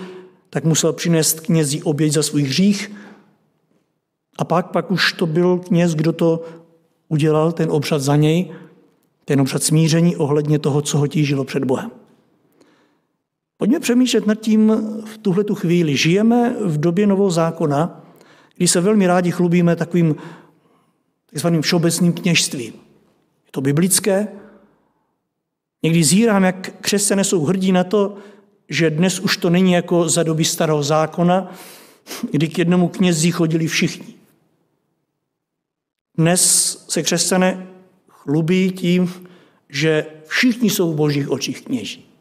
tak 0.50 0.64
musel 0.64 0.92
přinést 0.92 1.40
knězi 1.40 1.82
oběť 1.82 2.12
za 2.12 2.22
svůj 2.22 2.42
hřích 2.42 2.92
a 4.38 4.44
pak, 4.44 4.70
pak 4.70 4.90
už 4.90 5.12
to 5.12 5.26
byl 5.26 5.58
kněz, 5.58 5.94
kdo 5.94 6.12
to 6.12 6.44
udělal, 7.08 7.52
ten 7.52 7.70
obřad 7.70 8.02
za 8.02 8.16
něj, 8.16 8.50
ten 9.24 9.40
obřad 9.40 9.62
smíření 9.62 10.16
ohledně 10.16 10.58
toho, 10.58 10.82
co 10.82 10.98
ho 10.98 11.06
tížilo 11.06 11.44
před 11.44 11.64
Bohem. 11.64 11.90
Pojďme 13.56 13.80
přemýšlet 13.80 14.26
nad 14.26 14.34
tím 14.34 14.72
v 15.04 15.18
tuhle 15.18 15.44
tu 15.44 15.54
chvíli. 15.54 15.96
Žijeme 15.96 16.56
v 16.60 16.80
době 16.80 17.06
nového 17.06 17.30
zákona, 17.30 18.01
kdy 18.56 18.68
se 18.68 18.80
velmi 18.80 19.06
rádi 19.06 19.30
chlubíme 19.30 19.76
takovým 19.76 20.16
takzvaným 21.30 21.62
všeobecným 21.62 22.12
kněžstvím. 22.12 22.72
Je 23.46 23.50
to 23.50 23.60
biblické. 23.60 24.28
Někdy 25.82 26.04
zírám, 26.04 26.44
jak 26.44 26.76
křesťané 26.80 27.24
jsou 27.24 27.44
hrdí 27.44 27.72
na 27.72 27.84
to, 27.84 28.16
že 28.68 28.90
dnes 28.90 29.20
už 29.20 29.36
to 29.36 29.50
není 29.50 29.72
jako 29.72 30.08
za 30.08 30.22
doby 30.22 30.44
starého 30.44 30.82
zákona, 30.82 31.54
kdy 32.30 32.48
k 32.48 32.58
jednomu 32.58 32.88
knězi 32.88 33.30
chodili 33.30 33.66
všichni. 33.66 34.14
Dnes 36.18 36.42
se 36.88 37.02
křesťané 37.02 37.66
chlubí 38.08 38.72
tím, 38.72 39.12
že 39.68 40.06
všichni 40.26 40.70
jsou 40.70 40.92
v 40.92 40.96
božích 40.96 41.30
očích 41.30 41.62
kněží. 41.62 42.11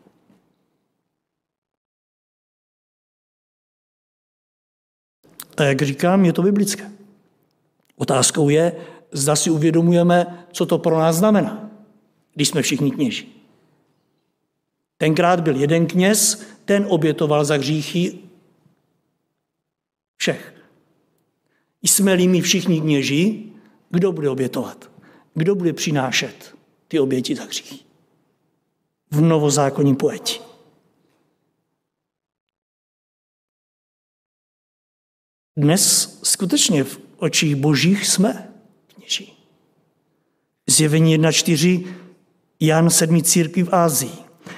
A 5.62 5.64
jak 5.64 5.82
říkám, 5.82 6.26
je 6.26 6.34
to 6.34 6.42
biblické. 6.42 6.92
Otázkou 7.96 8.50
je, 8.50 8.76
zda 9.12 9.36
si 9.36 9.50
uvědomujeme, 9.50 10.46
co 10.52 10.66
to 10.66 10.78
pro 10.78 11.00
nás 11.00 11.16
znamená, 11.16 11.70
když 12.34 12.48
jsme 12.48 12.62
všichni 12.62 12.92
kněží. 12.92 13.36
Tenkrát 14.98 15.40
byl 15.40 15.56
jeden 15.56 15.88
kněz, 15.88 16.44
ten 16.66 16.86
obětoval 16.90 17.46
za 17.46 17.56
hříchy 17.56 18.20
všech. 20.18 20.54
Jsme-li 21.84 22.28
my 22.28 22.42
všichni 22.42 22.82
kněží, 22.82 23.54
kdo 23.90 24.12
bude 24.12 24.30
obětovat? 24.30 24.90
Kdo 25.34 25.56
bude 25.56 25.74
přinášet 25.74 26.56
ty 26.88 27.00
oběti 27.00 27.36
za 27.36 27.44
hříchy? 27.44 27.80
V 29.12 29.22
novozákonním 29.22 29.96
pojetí. 29.96 30.51
Dnes 35.58 36.20
skutečně 36.24 36.84
v 36.84 37.00
očích 37.18 37.56
božích 37.56 38.08
jsme 38.08 38.48
kněží. 38.96 39.34
Zjevení 40.68 41.18
1.4. 41.18 41.86
Jan 42.60 42.90
7. 42.90 43.24
církví 43.24 43.64
v 43.64 43.74
Ázii. 43.74 44.12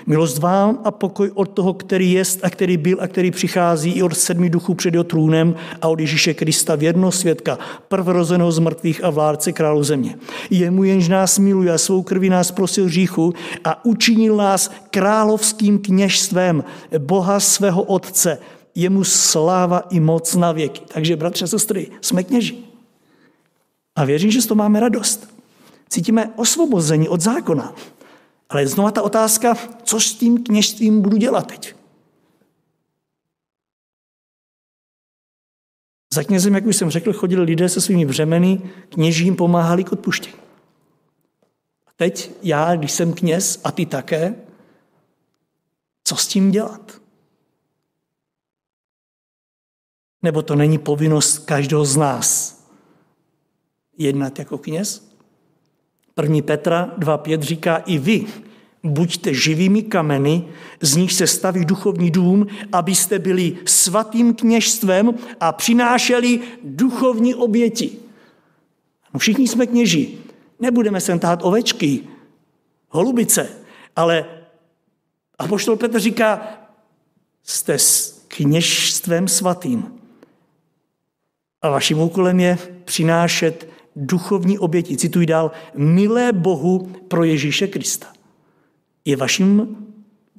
Milost 0.06 0.38
vám 0.38 0.80
a 0.84 0.92
pokoj 0.92 1.32
od 1.34 1.46
toho, 1.46 1.74
který 1.74 2.12
jest 2.12 2.40
a 2.44 2.50
který 2.50 2.78
byl 2.78 2.98
a 3.02 3.08
který 3.08 3.32
přichází 3.32 3.92
i 3.92 4.04
od 4.04 4.18
sedmi 4.18 4.50
duchů 4.50 4.74
před 4.74 4.94
jeho 4.94 5.04
trůnem 5.04 5.56
a 5.82 5.88
od 5.88 6.00
Ježíše 6.00 6.34
Krista 6.34 6.76
věrno 6.76 7.12
svědka, 7.12 7.60
prvorozeného 7.88 8.52
z 8.52 8.60
mrtvých 8.60 9.04
a 9.04 9.10
vládce 9.10 9.52
králu 9.52 9.84
země. 9.84 10.16
Jemu 10.50 10.84
jenž 10.84 11.08
nás 11.08 11.40
miluje 11.40 11.74
a 11.74 11.78
svou 11.78 12.04
krví 12.04 12.30
nás 12.30 12.52
prosil 12.52 12.90
říchu 12.90 13.34
a 13.64 13.86
učinil 13.86 14.36
nás 14.36 14.72
královským 14.90 15.80
kněžstvem 15.80 16.64
Boha 16.98 17.40
svého 17.40 17.84
Otce. 17.84 18.38
Jemu 18.76 19.04
sláva 19.04 19.80
i 19.80 20.00
moc 20.00 20.36
na 20.36 20.52
věky. 20.52 20.82
Takže, 20.94 21.16
bratře 21.16 21.46
a 21.46 21.48
sestry, 21.48 21.92
jsme 22.02 22.24
kněži. 22.24 22.64
A 23.96 24.06
věřím, 24.06 24.32
že 24.32 24.42
z 24.42 24.46
toho 24.46 24.56
máme 24.56 24.80
radost. 24.80 25.34
Cítíme 25.90 26.34
osvobození 26.36 27.10
od 27.10 27.22
zákona. 27.22 27.76
Ale 28.50 28.68
znova 28.68 28.92
ta 28.92 29.02
otázka, 29.02 29.58
co 29.84 30.00
s 30.00 30.14
tím 30.14 30.44
kněžstvím 30.44 31.02
budu 31.02 31.18
dělat 31.18 31.48
teď? 31.48 31.76
Za 36.14 36.24
knězem, 36.24 36.56
jak 36.56 36.66
už 36.66 36.76
jsem 36.76 36.90
řekl, 36.90 37.14
chodili 37.14 37.42
lidé 37.42 37.70
se 37.70 37.82
svými 37.82 38.06
břemeny, 38.06 38.62
kněžím 38.90 39.36
pomáhali 39.36 39.84
k 39.84 39.92
odpuštění. 39.92 40.36
A 41.88 41.92
teď 41.96 42.32
já, 42.44 42.76
když 42.76 42.92
jsem 42.92 43.14
kněz 43.14 43.62
a 43.64 43.72
ty 43.72 43.86
také, 43.86 44.36
co 46.04 46.16
s 46.16 46.28
tím 46.28 46.52
dělat? 46.52 47.03
Nebo 50.24 50.42
to 50.42 50.56
není 50.56 50.78
povinnost 50.78 51.38
každého 51.38 51.86
z 51.86 51.98
nás 51.98 52.64
jednat 53.98 54.40
jako 54.40 54.58
kněz? 54.58 55.14
První 56.16 56.42
Petra 56.42 56.94
2.5 57.00 57.42
říká, 57.42 57.78
i 57.78 57.98
vy 57.98 58.26
buďte 58.84 59.34
živými 59.34 59.84
kameny, 59.84 60.48
z 60.82 60.96
nich 60.96 61.14
se 61.14 61.28
staví 61.28 61.66
duchovní 61.66 62.12
dům, 62.12 62.48
abyste 62.72 63.20
byli 63.20 63.58
svatým 63.66 64.34
kněžstvem 64.34 65.14
a 65.40 65.52
přinášeli 65.52 66.40
duchovní 66.64 67.36
oběti. 67.36 67.98
No 69.14 69.20
všichni 69.20 69.48
jsme 69.48 69.68
kněži. 69.68 70.18
Nebudeme 70.60 71.02
sem 71.02 71.20
tahat 71.20 71.40
ovečky, 71.44 72.04
holubice, 72.90 73.50
ale 73.96 74.26
apoštol 75.40 75.76
Petr 75.76 76.00
říká, 76.00 76.48
jste 77.44 77.80
s 77.80 78.24
kněžstvem 78.28 79.28
svatým. 79.28 80.03
A 81.64 81.70
vaším 81.70 82.00
úkolem 82.00 82.40
je 82.40 82.58
přinášet 82.86 83.70
duchovní 83.96 84.60
oběti. 84.60 84.98
Cituji 84.98 85.26
dál, 85.26 85.52
milé 85.76 86.34
Bohu 86.34 86.92
pro 87.08 87.24
Ježíše 87.24 87.68
Krista. 87.68 88.08
Je 89.06 89.16
vaším, 89.16 89.78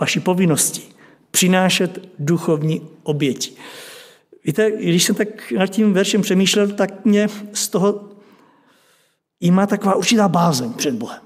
vaší 0.00 0.20
povinností 0.20 0.94
přinášet 1.34 2.08
duchovní 2.18 2.88
oběti. 3.02 3.52
Víte, 4.44 4.70
když 4.70 5.04
jsem 5.04 5.14
tak 5.14 5.52
nad 5.52 5.66
tím 5.66 5.92
veršem 5.92 6.22
přemýšlel, 6.22 6.68
tak 6.68 7.04
mě 7.04 7.28
z 7.52 7.68
toho 7.68 8.10
i 9.40 9.50
má 9.50 9.66
taková 9.66 9.94
určitá 9.94 10.28
bázeň 10.28 10.72
před 10.72 10.94
Bohem. 10.94 11.22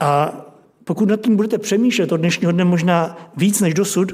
A 0.00 0.32
pokud 0.84 1.08
nad 1.08 1.20
tím 1.20 1.36
budete 1.36 1.58
přemýšlet 1.58 2.12
od 2.12 2.16
dnešního 2.16 2.52
dne 2.52 2.64
možná 2.64 3.30
víc 3.36 3.60
než 3.60 3.74
dosud, 3.74 4.12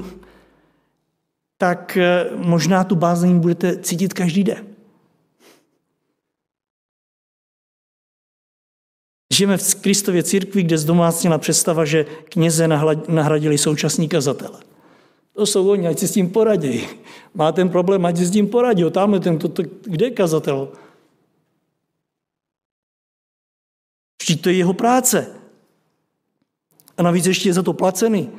tak 1.61 1.97
eh, 1.97 2.25
možná 2.35 2.83
tu 2.83 2.95
bázeň 2.95 3.39
budete 3.39 3.77
cítit 3.85 4.13
každý 4.13 4.43
den. 4.43 4.65
Žijeme 9.33 9.57
v 9.57 9.75
Kristově 9.75 10.23
církvi, 10.23 10.63
kde 10.63 10.77
zdomácněla 10.77 11.37
představa, 11.37 11.85
že 11.85 12.05
kněze 12.29 12.67
nahradili 13.07 13.57
současní 13.57 14.09
kazatele. 14.09 14.59
To 15.33 15.45
jsou 15.45 15.69
oni, 15.69 15.87
ať 15.87 15.99
si 15.99 16.07
s 16.07 16.11
tím 16.11 16.29
poradí. 16.29 16.87
Má 17.33 17.51
ten 17.51 17.69
problém, 17.69 18.05
ať 18.05 18.17
si 18.17 18.25
s 18.25 18.31
tím 18.31 18.47
poradí. 18.47 18.83
Tamhle 18.91 19.19
ten, 19.19 19.37
to, 19.37 19.47
to, 19.47 19.63
kde 19.85 20.05
je 20.05 20.11
kazatel? 20.11 20.73
Vždyť 24.21 24.41
to 24.41 24.49
je 24.49 24.55
jeho 24.55 24.73
práce. 24.73 25.27
A 26.97 27.03
navíc 27.03 27.25
ještě 27.25 27.49
je 27.49 27.53
za 27.53 27.63
to 27.63 27.73
placený. 27.73 28.29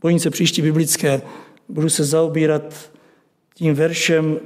Bojím 0.00 0.20
se 0.20 0.30
příští 0.30 0.62
biblické. 0.62 1.22
Budu 1.68 1.90
se 1.90 2.04
zaobírat 2.04 2.92
tím 3.54 3.74
veršem, 3.74 4.40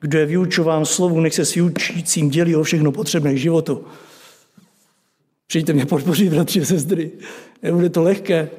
kdo 0.00 0.18
je 0.18 0.26
vyučován 0.26 0.84
slovu, 0.84 1.20
nech 1.20 1.34
se 1.34 1.44
s 1.44 1.54
vyučícím 1.54 2.30
dělí 2.30 2.56
o 2.56 2.62
všechno 2.62 2.92
potřebné 2.92 3.34
k 3.34 3.38
životu. 3.38 3.86
Přijďte 5.46 5.72
mě 5.72 5.86
podpořit, 5.86 6.30
bratři 6.30 6.60
a 6.60 6.64
sestry. 6.64 7.10
Nebude 7.62 7.90
to 7.90 8.02
lehké. 8.02 8.50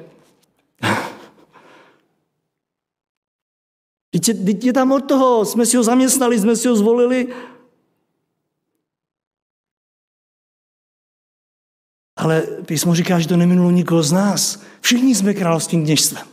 Teď 4.10 4.64
je 4.64 4.72
tam 4.72 4.92
od 4.92 5.00
toho, 5.00 5.44
jsme 5.44 5.66
si 5.66 5.76
ho 5.76 5.82
zaměstnali, 5.82 6.40
jsme 6.40 6.56
si 6.56 6.68
ho 6.68 6.76
zvolili. 6.76 7.28
Ale 12.16 12.42
písmo 12.42 12.94
říká, 12.94 13.18
že 13.18 13.28
to 13.28 13.36
neminulo 13.36 13.70
nikoho 13.70 14.02
z 14.02 14.12
nás. 14.12 14.62
Všichni 14.80 15.14
jsme 15.14 15.34
královským 15.34 15.84
kněžstvem. 15.84 16.31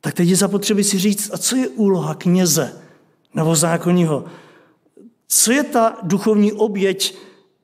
Tak 0.00 0.14
teď 0.14 0.28
je 0.28 0.36
zapotřebí 0.36 0.84
si 0.84 0.98
říct, 0.98 1.30
a 1.34 1.38
co 1.38 1.56
je 1.56 1.68
úloha 1.68 2.14
kněze 2.14 2.82
novozákonního? 3.34 4.24
Co 5.28 5.52
je 5.52 5.64
ta 5.64 5.98
duchovní 6.02 6.52
oběť, 6.52 7.18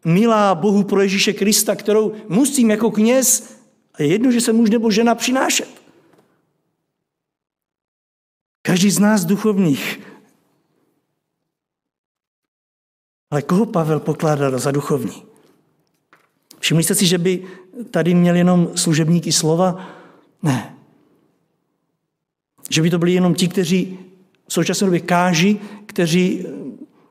milá 0.05 0.55
Bohu 0.55 0.83
pro 0.83 1.01
Ježíše 1.01 1.33
Krista, 1.33 1.77
kterou 1.77 2.12
musím 2.29 2.70
jako 2.70 2.90
kněz, 2.90 3.55
a 3.94 4.03
je 4.03 4.09
jedno, 4.09 4.31
že 4.31 4.40
se 4.40 4.53
muž 4.53 4.70
nebo 4.70 4.90
žena 4.90 5.14
přinášet. 5.14 5.68
Každý 8.62 8.90
z 8.90 8.99
nás 8.99 9.25
duchovních. 9.25 10.01
Ale 13.31 13.42
koho 13.42 13.66
Pavel 13.66 14.01
pokládal 14.01 14.59
za 14.59 14.70
duchovní? 14.70 15.23
Všimli 16.59 16.85
jste 16.85 16.94
si, 16.94 17.07
že 17.07 17.18
by 17.18 17.47
tady 17.90 18.14
měl 18.14 18.37
jenom 18.37 18.77
služebníky 18.77 19.33
slova? 19.33 19.87
Ne. 20.42 20.73
Že 22.70 22.83
by 22.83 22.90
to 22.90 22.98
byli 22.98 23.12
jenom 23.12 23.35
ti, 23.35 23.48
kteří 23.48 23.98
v 24.48 24.53
současné 24.53 24.85
době 24.85 25.00
káží, 25.00 25.61
kteří 25.87 26.46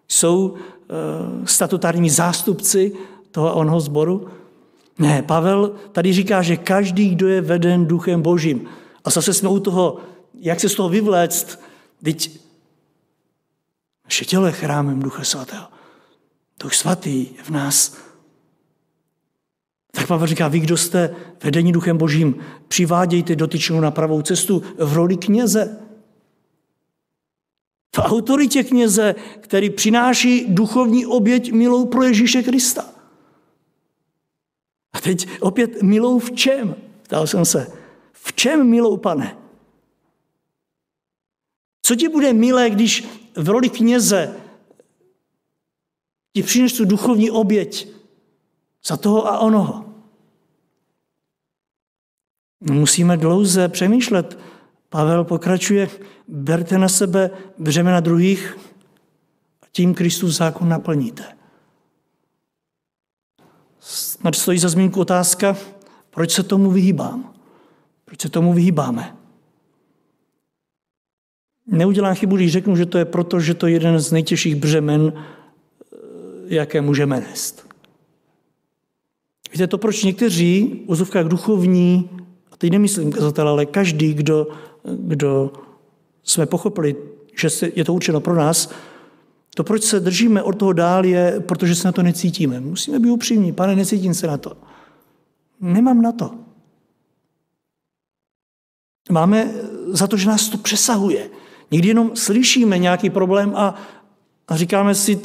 jsou 0.08 0.56
eh, 0.56 1.48
statutárními 1.48 2.10
zástupci 2.10 2.92
toho 3.32 3.50
a 3.50 3.54
onoho 3.54 3.80
sboru? 3.80 4.28
Ne, 5.00 5.22
Pavel 5.22 5.76
tady 5.92 6.13
říká, 6.13 6.42
že 6.42 6.58
každý, 6.58 7.10
kdo 7.10 7.28
je 7.28 7.42
veden 7.42 7.86
duchem 7.86 8.22
božím. 8.22 8.66
A 9.06 9.10
zase 9.10 9.34
jsme 9.34 9.50
u 9.50 9.60
toho, 9.60 9.98
jak 10.39 10.60
se 10.60 10.70
z 10.70 10.76
toho 10.76 10.89
vyvléct, 10.89 11.60
teď 12.04 12.39
naše 14.06 14.26
tělo 14.26 14.46
je 14.46 14.52
chrámem 14.52 15.00
Ducha 15.00 15.24
Svatého. 15.24 15.68
Duch 16.60 16.74
Svatý 16.74 17.20
je 17.38 17.44
v 17.44 17.50
nás. 17.50 17.98
Tak 19.96 20.08
Pavel 20.08 20.28
říká, 20.28 20.48
vy, 20.48 20.60
kdo 20.60 20.78
jste 20.78 21.16
vedení 21.44 21.72
Duchem 21.72 21.98
Božím, 21.98 22.36
přivádějte 22.68 23.36
dotyčnou 23.36 23.80
na 23.80 23.92
pravou 23.92 24.22
cestu 24.22 24.64
v 24.78 24.94
roli 24.94 25.18
kněze. 25.18 25.80
V 27.96 28.00
autoritě 28.00 28.64
kněze, 28.64 29.16
který 29.40 29.70
přináší 29.70 30.46
duchovní 30.54 31.06
oběť 31.06 31.52
milou 31.52 31.86
pro 31.86 32.04
Ježíše 32.04 32.44
Krista. 32.44 32.86
A 34.94 35.02
teď 35.02 35.28
opět 35.40 35.82
milou 35.82 36.20
v 36.20 36.32
čem? 36.32 36.76
Ptal 37.02 37.28
jsem 37.28 37.46
se. 37.46 37.72
V 38.12 38.34
čem 38.34 38.70
milou, 38.70 38.98
pane? 38.98 39.38
Co 41.82 41.96
ti 41.96 42.10
bude 42.10 42.34
milé, 42.34 42.70
když 42.70 43.08
v 43.36 43.50
roli 43.50 43.70
kněze 43.70 44.36
ti 46.34 46.44
přinesu 46.44 46.86
duchovní 46.86 47.32
oběť 47.32 47.88
za 48.88 48.98
toho 48.98 49.28
a 49.28 49.39
onoho? 49.39 49.86
Musíme 52.62 53.17
dlouze 53.17 53.69
přemýšlet. 53.69 54.39
Pavel 54.89 55.24
pokračuje, 55.24 55.89
berte 56.28 56.78
na 56.78 56.89
sebe 56.89 57.30
břemena 57.58 58.00
druhých 58.00 58.58
a 59.62 59.65
tím 59.72 59.93
Kristus 59.93 60.38
zákon 60.38 60.69
naplníte. 60.69 61.24
Snad 63.80 64.36
stojí 64.36 64.60
za 64.60 64.69
zmínku 64.69 65.00
otázka, 65.00 65.58
proč 66.10 66.32
se 66.32 66.43
tomu 66.43 66.72
vyhýbám? 66.72 67.34
Proč 68.06 68.22
se 68.22 68.30
tomu 68.30 68.54
vyhýbáme? 68.54 69.17
Neudělám 71.67 72.15
chybu, 72.15 72.36
když 72.36 72.52
řeknu, 72.52 72.76
že 72.76 72.86
to 72.86 72.98
je 72.98 73.06
proto, 73.06 73.39
že 73.39 73.54
to 73.54 73.67
je 73.67 73.74
jeden 73.74 74.00
z 74.00 74.12
nejtěžších 74.12 74.56
břemen, 74.56 75.13
eh, 75.15 75.98
jaké 76.46 76.82
můžeme 76.82 77.19
nést. 77.19 77.62
Víte 79.54 79.68
to, 79.68 79.78
proč 79.78 80.04
někteří, 80.04 80.84
v 80.86 80.89
úzovkách 80.89 81.26
duchovní, 81.26 82.10
a 82.52 82.58
teď 82.58 82.72
nemyslím 82.72 83.12
kazatel, 83.12 83.50
ale 83.50 83.66
každý, 83.66 84.13
kdo, 84.13 84.48
kdo 84.84 85.54
jsme 86.24 86.46
pochopili, 86.46 86.96
že 87.42 87.48
je 87.76 87.86
to 87.86 87.94
určeno 87.94 88.20
pro 88.20 88.36
nás, 88.36 88.70
to, 89.56 89.63
proč 89.63 89.84
se 89.84 90.00
držíme 90.00 90.44
od 90.44 90.54
toho 90.54 90.74
dál, 90.74 91.06
je, 91.06 91.39
protože 91.39 91.76
se 91.76 91.88
na 91.88 91.92
to 91.92 92.04
necítíme. 92.04 92.60
Musíme 92.60 93.00
být 93.00 93.10
upřímní. 93.10 93.52
Pane, 93.52 93.76
necítím 93.76 94.13
se 94.13 94.28
na 94.28 94.38
to. 94.38 94.58
Nemám 95.62 96.02
na 96.02 96.12
to. 96.12 96.32
Máme 99.12 99.54
za 99.88 100.08
to, 100.08 100.18
že 100.18 100.28
nás 100.28 100.50
to 100.50 100.58
přesahuje. 100.58 101.30
Někdy 101.72 101.88
jenom 101.88 102.16
slyšíme 102.16 102.78
nějaký 102.78 103.10
problém 103.10 103.54
a, 103.56 103.76
a 104.48 104.58
říkáme 104.58 104.96
si, 104.96 105.22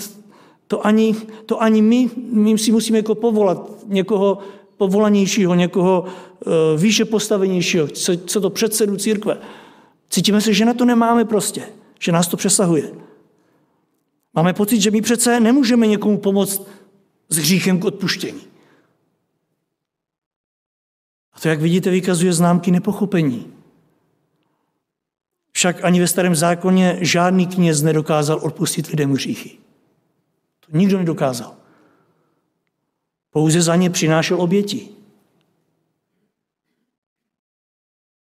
to 0.69 0.87
ani, 0.87 1.17
to 1.47 1.63
ani 1.63 1.83
my, 1.83 2.11
my 2.17 2.59
si 2.59 2.73
musíme 2.73 2.99
jako 2.99 3.15
povolat 3.15 3.71
někoho 3.87 4.39
povolanějšího, 4.77 5.55
někoho 5.55 6.01
uh, 6.03 6.53
výše 6.81 7.05
postavenějšího, 7.05 7.89
co, 7.89 8.17
co 8.17 8.41
to 8.41 8.51
předsedu 8.51 8.97
církve. 8.97 9.39
Cítíme 10.11 10.41
se, 10.41 10.55
že 10.55 10.65
na 10.65 10.75
to 10.75 10.85
nemáme 10.85 11.25
prostě, 11.25 11.63
že 11.99 12.13
nás 12.13 12.29
to 12.29 12.37
přesahuje. 12.37 12.93
Máme 14.35 14.53
pocit, 14.53 14.81
že 14.81 14.91
my 14.91 15.01
přece 15.01 15.41
nemůžeme 15.41 15.87
někomu 15.87 16.19
pomoct 16.19 16.63
s 17.29 17.37
hříchem 17.37 17.81
k 17.81 17.85
odpuštění. 17.85 18.41
A 21.33 21.41
to, 21.41 21.49
jak 21.49 21.61
vidíte, 21.61 21.91
vykazuje 21.91 22.33
známky 22.33 22.71
nepochopení. 22.71 23.47
Však 25.53 25.85
ani 25.85 26.01
ve 26.01 26.07
starém 26.07 26.35
zákoně 26.35 26.99
žádný 27.01 27.47
kněz 27.47 27.83
nedokázal 27.83 28.41
odpustit 28.43 28.87
lidem 28.87 29.13
hříchy. 29.13 29.59
To 30.71 30.77
nikdo 30.77 30.99
nedokázal. 30.99 31.57
Pouze 33.31 33.63
za 33.63 33.77
ně 33.77 33.91
přinášel 33.91 34.41
oběti. 34.41 34.89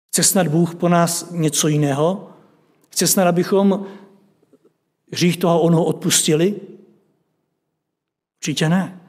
Chce 0.06 0.22
snad 0.22 0.48
Bůh 0.48 0.74
po 0.74 0.88
nás 0.88 1.30
něco 1.30 1.68
jiného? 1.68 2.30
Chce 2.88 3.06
snad, 3.06 3.28
abychom 3.28 3.86
hřích 5.12 5.36
toho 5.36 5.60
onoho 5.60 5.84
odpustili? 5.84 6.60
Určitě 8.40 8.68
ne. 8.68 9.00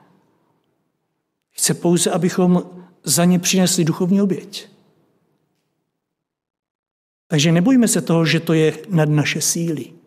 Chce 1.50 1.74
pouze, 1.74 2.12
abychom 2.12 2.64
za 3.04 3.26
ně 3.26 3.40
přinesli 3.40 3.86
duchovní 3.86 4.22
oběť. 4.22 4.70
Takže 7.28 7.52
nebojme 7.52 7.88
se 7.88 8.02
toho, 8.02 8.26
že 8.26 8.40
to 8.40 8.54
je 8.54 8.78
nad 8.90 9.10
naše 9.10 9.42
síly. 9.42 9.99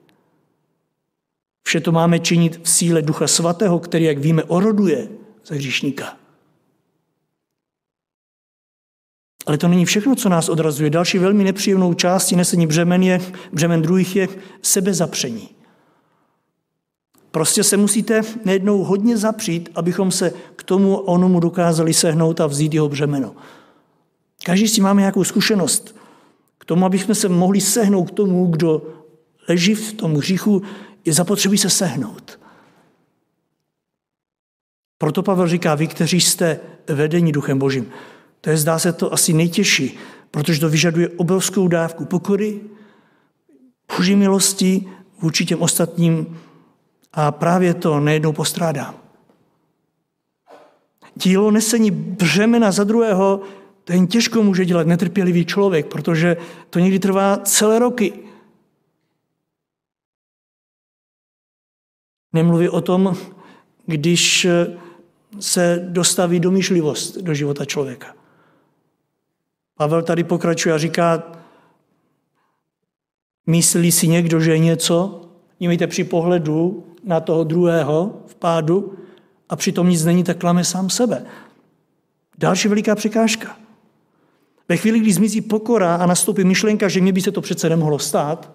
Vše 1.72 1.80
to 1.80 1.92
máme 1.92 2.18
činit 2.18 2.60
v 2.62 2.68
síle 2.68 3.02
Ducha 3.02 3.26
Svatého, 3.26 3.78
který, 3.78 4.04
jak 4.04 4.18
víme, 4.18 4.44
oroduje 4.44 5.08
za 5.46 5.54
hříšníka. 5.54 6.16
Ale 9.46 9.58
to 9.58 9.68
není 9.68 9.84
všechno, 9.84 10.14
co 10.14 10.28
nás 10.28 10.48
odrazuje. 10.48 10.90
Další 10.90 11.18
velmi 11.18 11.44
nepříjemnou 11.44 11.94
částí 11.94 12.36
nesení 12.36 12.66
břemen 12.66 13.02
je, 13.02 13.20
břemen 13.52 13.82
druhých 13.82 14.16
je 14.16 14.28
sebezapření. 14.62 15.48
Prostě 17.30 17.64
se 17.64 17.76
musíte 17.76 18.20
nejednou 18.44 18.84
hodně 18.84 19.16
zapřít, 19.16 19.68
abychom 19.74 20.10
se 20.10 20.32
k 20.56 20.62
tomu 20.62 20.96
onomu 20.96 21.40
dokázali 21.40 21.94
sehnout 21.94 22.40
a 22.40 22.46
vzít 22.46 22.74
jeho 22.74 22.88
břemeno. 22.88 23.34
Každý 24.44 24.68
si 24.68 24.80
máme 24.80 25.00
nějakou 25.00 25.24
zkušenost. 25.24 25.96
K 26.58 26.64
tomu, 26.64 26.86
abychom 26.86 27.14
se 27.14 27.28
mohli 27.28 27.60
sehnout 27.60 28.10
k 28.10 28.14
tomu, 28.14 28.46
kdo 28.46 28.82
leží 29.48 29.74
v 29.74 29.92
tom 29.92 30.14
hříchu, 30.14 30.62
je 31.04 31.12
zapotřebí 31.12 31.58
se 31.58 31.70
sehnout. 31.70 32.40
Proto 34.98 35.22
Pavel 35.22 35.48
říká, 35.48 35.74
vy, 35.74 35.86
kteří 35.86 36.20
jste 36.20 36.60
vedení 36.88 37.32
duchem 37.32 37.58
božím, 37.58 37.90
to 38.40 38.50
je, 38.50 38.56
zdá 38.56 38.78
se 38.78 38.92
to 38.92 39.12
asi 39.12 39.32
nejtěžší, 39.32 39.98
protože 40.30 40.60
to 40.60 40.68
vyžaduje 40.68 41.08
obrovskou 41.08 41.68
dávku 41.68 42.04
pokory, 42.04 42.60
boží 43.96 44.16
milosti 44.16 44.88
vůči 45.20 45.46
těm 45.46 45.62
ostatním 45.62 46.40
a 47.12 47.32
právě 47.32 47.74
to 47.74 48.00
nejednou 48.00 48.32
postrádám. 48.32 48.94
Dílo 51.14 51.50
nesení 51.50 51.90
břemena 51.90 52.72
za 52.72 52.84
druhého, 52.84 53.40
to 53.84 53.92
jen 53.92 54.06
těžko 54.06 54.42
může 54.42 54.64
dělat 54.64 54.86
netrpělivý 54.86 55.44
člověk, 55.44 55.86
protože 55.86 56.36
to 56.70 56.78
někdy 56.78 56.98
trvá 56.98 57.36
celé 57.36 57.78
roky. 57.78 58.12
Nemluví 62.32 62.68
o 62.68 62.80
tom, 62.80 63.16
když 63.86 64.46
se 65.40 65.86
dostaví 65.88 66.40
domýšlivost 66.40 67.18
do 67.18 67.34
života 67.34 67.64
člověka. 67.64 68.14
Pavel 69.74 70.02
tady 70.02 70.24
pokračuje 70.24 70.74
a 70.74 70.78
říká, 70.78 71.32
myslí 73.46 73.92
si 73.92 74.08
někdo, 74.08 74.40
že 74.40 74.52
je 74.52 74.58
něco, 74.58 75.28
mějte 75.60 75.86
při 75.86 76.04
pohledu 76.04 76.86
na 77.04 77.20
toho 77.20 77.44
druhého 77.44 78.22
v 78.26 78.34
pádu 78.34 78.98
a 79.48 79.56
přitom 79.56 79.88
nic 79.88 80.04
není, 80.04 80.24
tak 80.24 80.38
klame 80.38 80.64
sám 80.64 80.90
sebe. 80.90 81.26
Další 82.38 82.68
veliká 82.68 82.94
překážka. 82.94 83.56
Ve 84.68 84.76
chvíli, 84.76 85.00
kdy 85.00 85.12
zmizí 85.12 85.40
pokora 85.40 85.96
a 85.96 86.06
nastoupí 86.06 86.44
myšlenka, 86.44 86.88
že 86.88 87.00
mě 87.00 87.12
by 87.12 87.20
se 87.20 87.32
to 87.32 87.40
přece 87.40 87.68
nemohlo 87.68 87.98
stát, 87.98 88.52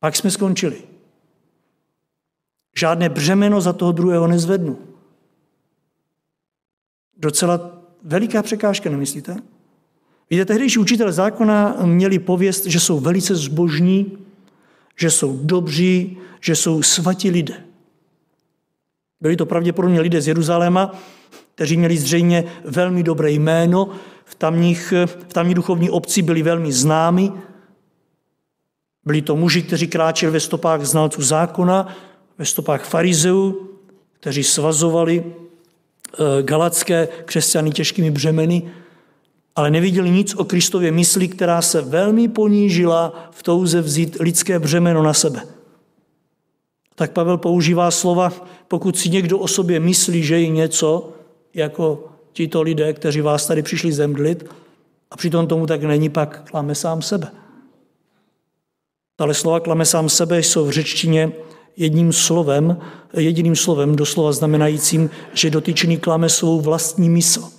pak 0.00 0.16
jsme 0.16 0.30
skončili. 0.30 0.93
Žádné 2.78 3.08
břemeno 3.08 3.60
za 3.60 3.72
toho 3.72 3.92
druhého 3.92 4.26
nezvednu. 4.26 4.78
Docela 7.16 7.70
veliká 8.02 8.42
překážka, 8.42 8.90
nemyslíte? 8.90 9.36
Víte, 10.30 10.44
tehdejší 10.44 10.78
učitel 10.78 11.12
zákona 11.12 11.76
měli 11.84 12.18
pověst, 12.18 12.66
že 12.66 12.80
jsou 12.80 13.00
velice 13.00 13.34
zbožní, 13.34 14.18
že 14.96 15.10
jsou 15.10 15.38
dobří, 15.42 16.18
že 16.40 16.56
jsou 16.56 16.82
svatí 16.82 17.30
lidé. 17.30 17.64
Byli 19.20 19.36
to 19.36 19.46
pravděpodobně 19.46 20.00
lidé 20.00 20.20
z 20.20 20.28
Jeruzaléma, 20.28 20.94
kteří 21.54 21.76
měli 21.76 21.96
zřejmě 21.96 22.44
velmi 22.64 23.02
dobré 23.02 23.30
jméno, 23.30 23.90
v 24.24 24.34
tamních, 24.34 24.92
v 25.06 25.32
tamní 25.32 25.54
duchovní 25.54 25.90
obci 25.90 26.22
byli 26.22 26.42
velmi 26.42 26.72
známi. 26.72 27.32
Byli 29.04 29.22
to 29.22 29.36
muži, 29.36 29.62
kteří 29.62 29.86
kráčeli 29.86 30.32
ve 30.32 30.40
stopách 30.40 30.84
znalců 30.84 31.22
zákona, 31.22 31.96
ve 32.38 32.44
stopách 32.44 32.84
farizeů, 32.84 33.68
kteří 34.20 34.44
svazovali 34.44 35.24
eh, 35.24 36.42
galacké 36.42 37.08
křesťany 37.24 37.70
těžkými 37.70 38.10
břemeny, 38.10 38.70
ale 39.56 39.70
neviděli 39.70 40.10
nic 40.10 40.34
o 40.34 40.44
Kristově 40.44 40.92
mysli, 40.92 41.28
která 41.28 41.62
se 41.62 41.82
velmi 41.82 42.28
ponížila 42.28 43.30
v 43.30 43.42
touze 43.42 43.80
vzít 43.80 44.16
lidské 44.20 44.58
břemeno 44.58 45.02
na 45.02 45.14
sebe. 45.14 45.42
Tak 46.94 47.12
Pavel 47.12 47.38
používá 47.38 47.90
slova, 47.90 48.32
pokud 48.68 48.98
si 48.98 49.10
někdo 49.10 49.38
o 49.38 49.48
sobě 49.48 49.80
myslí, 49.80 50.22
že 50.22 50.40
je 50.40 50.48
něco, 50.48 51.12
jako 51.54 52.08
tito 52.32 52.62
lidé, 52.62 52.92
kteří 52.92 53.20
vás 53.20 53.46
tady 53.46 53.62
přišli 53.62 53.92
zemdlit, 53.92 54.44
a 55.10 55.16
přitom 55.16 55.46
tomu 55.46 55.66
tak 55.66 55.82
není, 55.82 56.08
pak 56.08 56.50
klame 56.50 56.74
sám 56.74 57.02
sebe. 57.02 57.30
Ale 59.18 59.34
slova 59.34 59.60
klame 59.60 59.86
sám 59.86 60.08
sebe 60.08 60.38
jsou 60.42 60.66
v 60.66 60.70
řečtině 60.70 61.32
jedním 61.76 62.12
slovem, 62.12 62.76
jediným 63.16 63.56
slovem, 63.56 63.96
doslova 63.96 64.32
znamenajícím, 64.32 65.10
že 65.32 65.50
dotyčný 65.50 65.98
klame 65.98 66.28
svou 66.28 66.60
vlastní 66.60 67.08
mysl. 67.08 67.50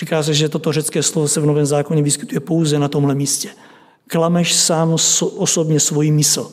Říká 0.00 0.22
se, 0.22 0.34
že 0.34 0.48
toto 0.48 0.72
řecké 0.72 1.02
slovo 1.02 1.28
se 1.28 1.40
v 1.40 1.46
Novém 1.46 1.66
zákoně 1.66 2.02
vyskytuje 2.02 2.40
pouze 2.40 2.78
na 2.78 2.88
tomhle 2.88 3.14
místě. 3.14 3.50
Klameš 4.06 4.54
sám 4.54 4.96
osobně 5.36 5.80
svoji 5.80 6.10
mysl. 6.10 6.52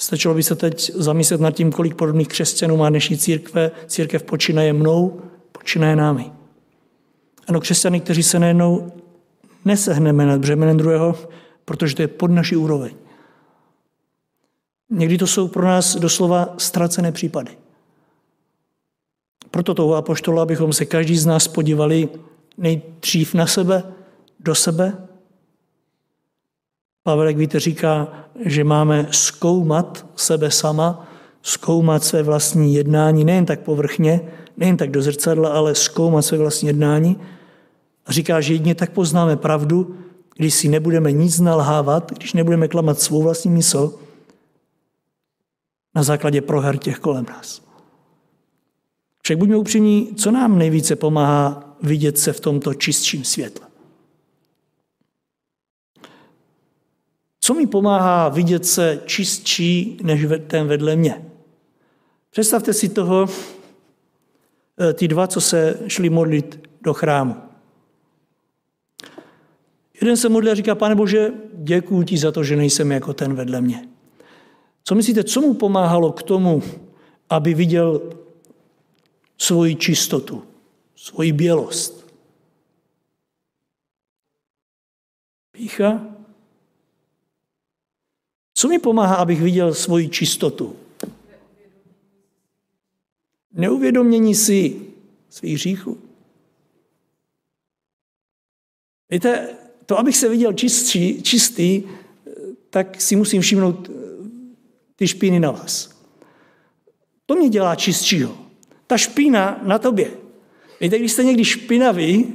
Stačilo 0.00 0.34
by 0.34 0.42
se 0.42 0.56
teď 0.56 0.90
zamyslet 0.94 1.40
nad 1.40 1.50
tím, 1.50 1.72
kolik 1.72 1.94
podobných 1.94 2.28
křesťanů 2.28 2.76
má 2.76 2.90
dnešní 2.90 3.18
církve. 3.18 3.70
Církev 3.86 4.22
počínaje 4.22 4.72
mnou, 4.72 5.20
počínaje 5.52 5.96
námi. 5.96 6.32
Ano, 7.48 7.60
křesťany, 7.60 8.00
kteří 8.00 8.22
se 8.22 8.38
nejednou 8.38 8.92
nesehneme 9.64 10.26
nad 10.26 10.40
břemenem 10.40 10.76
druhého, 10.76 11.14
protože 11.64 11.94
to 11.94 12.02
je 12.02 12.08
pod 12.08 12.30
naší 12.30 12.56
úroveň. 12.56 12.94
Někdy 14.90 15.18
to 15.18 15.26
jsou 15.26 15.48
pro 15.48 15.66
nás 15.66 15.96
doslova 15.96 16.54
ztracené 16.58 17.12
případy. 17.12 17.50
Proto 19.50 19.74
toho 19.74 19.94
apoštola, 19.94 20.42
abychom 20.42 20.72
se 20.72 20.84
každý 20.84 21.18
z 21.18 21.26
nás 21.26 21.48
podívali 21.48 22.08
nejdřív 22.58 23.34
na 23.34 23.46
sebe, 23.46 23.82
do 24.40 24.54
sebe. 24.54 25.06
Pavel, 27.02 27.26
jak 27.26 27.36
víte, 27.36 27.60
říká, 27.60 28.08
že 28.44 28.64
máme 28.64 29.06
zkoumat 29.10 30.06
sebe 30.16 30.50
sama, 30.50 31.06
zkoumat 31.42 32.04
své 32.04 32.22
vlastní 32.22 32.74
jednání, 32.74 33.24
nejen 33.24 33.46
tak 33.46 33.60
povrchně, 33.60 34.20
nejen 34.56 34.76
tak 34.76 34.90
do 34.90 35.02
zrcadla, 35.02 35.48
ale 35.48 35.74
zkoumat 35.74 36.24
své 36.24 36.38
vlastní 36.38 36.68
jednání. 36.68 37.20
A 38.06 38.12
říká, 38.12 38.40
že 38.40 38.54
jedině 38.54 38.74
tak 38.74 38.90
poznáme 38.90 39.36
pravdu, 39.36 39.98
když 40.36 40.54
si 40.54 40.68
nebudeme 40.68 41.12
nic 41.12 41.40
nalhávat, 41.40 42.12
když 42.12 42.32
nebudeme 42.32 42.68
klamat 42.68 43.00
svou 43.00 43.22
vlastní 43.22 43.50
mysl 43.50 43.98
na 45.94 46.02
základě 46.02 46.40
proher 46.40 46.78
těch 46.78 46.98
kolem 46.98 47.26
nás. 47.26 47.62
Však 49.22 49.38
buďme 49.38 49.56
upřímní, 49.56 50.14
co 50.14 50.30
nám 50.30 50.58
nejvíce 50.58 50.96
pomáhá 50.96 51.76
vidět 51.82 52.18
se 52.18 52.32
v 52.32 52.40
tomto 52.40 52.74
čistším 52.74 53.24
světle? 53.24 53.66
Co 57.40 57.54
mi 57.54 57.66
pomáhá 57.66 58.28
vidět 58.28 58.66
se 58.66 59.02
čistší 59.06 59.98
než 60.02 60.26
ten 60.46 60.66
vedle 60.66 60.96
mě? 60.96 61.24
Představte 62.30 62.72
si 62.72 62.88
toho, 62.88 63.26
eh, 64.80 64.92
ty 64.92 65.08
dva, 65.08 65.26
co 65.26 65.40
se 65.40 65.80
šli 65.86 66.10
modlit 66.10 66.68
do 66.82 66.94
chrámu. 66.94 67.43
Jeden 70.00 70.16
se 70.16 70.28
modlí 70.28 70.50
a 70.50 70.54
říká, 70.54 70.74
pane 70.74 70.94
Bože, 70.94 71.32
děkuji 71.52 72.02
ti 72.02 72.18
za 72.18 72.32
to, 72.32 72.44
že 72.44 72.56
nejsem 72.56 72.92
jako 72.92 73.14
ten 73.14 73.34
vedle 73.34 73.60
mě. 73.60 73.88
Co 74.84 74.94
myslíte, 74.94 75.24
co 75.24 75.40
mu 75.40 75.54
pomáhalo 75.54 76.12
k 76.12 76.22
tomu, 76.22 76.62
aby 77.30 77.54
viděl 77.54 78.12
svoji 79.38 79.76
čistotu, 79.76 80.44
svoji 80.96 81.32
bělost? 81.32 82.14
Pícha? 85.52 86.06
Co 88.54 88.68
mi 88.68 88.78
pomáhá, 88.78 89.14
abych 89.14 89.42
viděl 89.42 89.74
svoji 89.74 90.08
čistotu? 90.08 90.76
Neuvědomění 93.52 94.34
si 94.34 94.86
svých 95.28 95.54
hříchů. 95.54 95.98
Víte, 99.10 99.58
to, 99.86 99.98
abych 99.98 100.16
se 100.16 100.28
viděl 100.28 100.52
čistý, 100.52 101.22
čistý, 101.22 101.82
tak 102.70 103.00
si 103.00 103.16
musím 103.16 103.42
všimnout 103.42 103.90
eh, 103.90 103.94
ty 104.96 105.08
špíny 105.08 105.40
na 105.40 105.50
vás. 105.50 105.90
To 107.26 107.34
mě 107.34 107.48
dělá 107.48 107.74
čistšího. 107.74 108.38
Ta 108.86 108.96
špína 108.96 109.60
na 109.62 109.78
tobě. 109.78 110.10
Víte, 110.80 110.98
když 110.98 111.12
jste 111.12 111.24
někdy 111.24 111.44
špinaví 111.44 112.34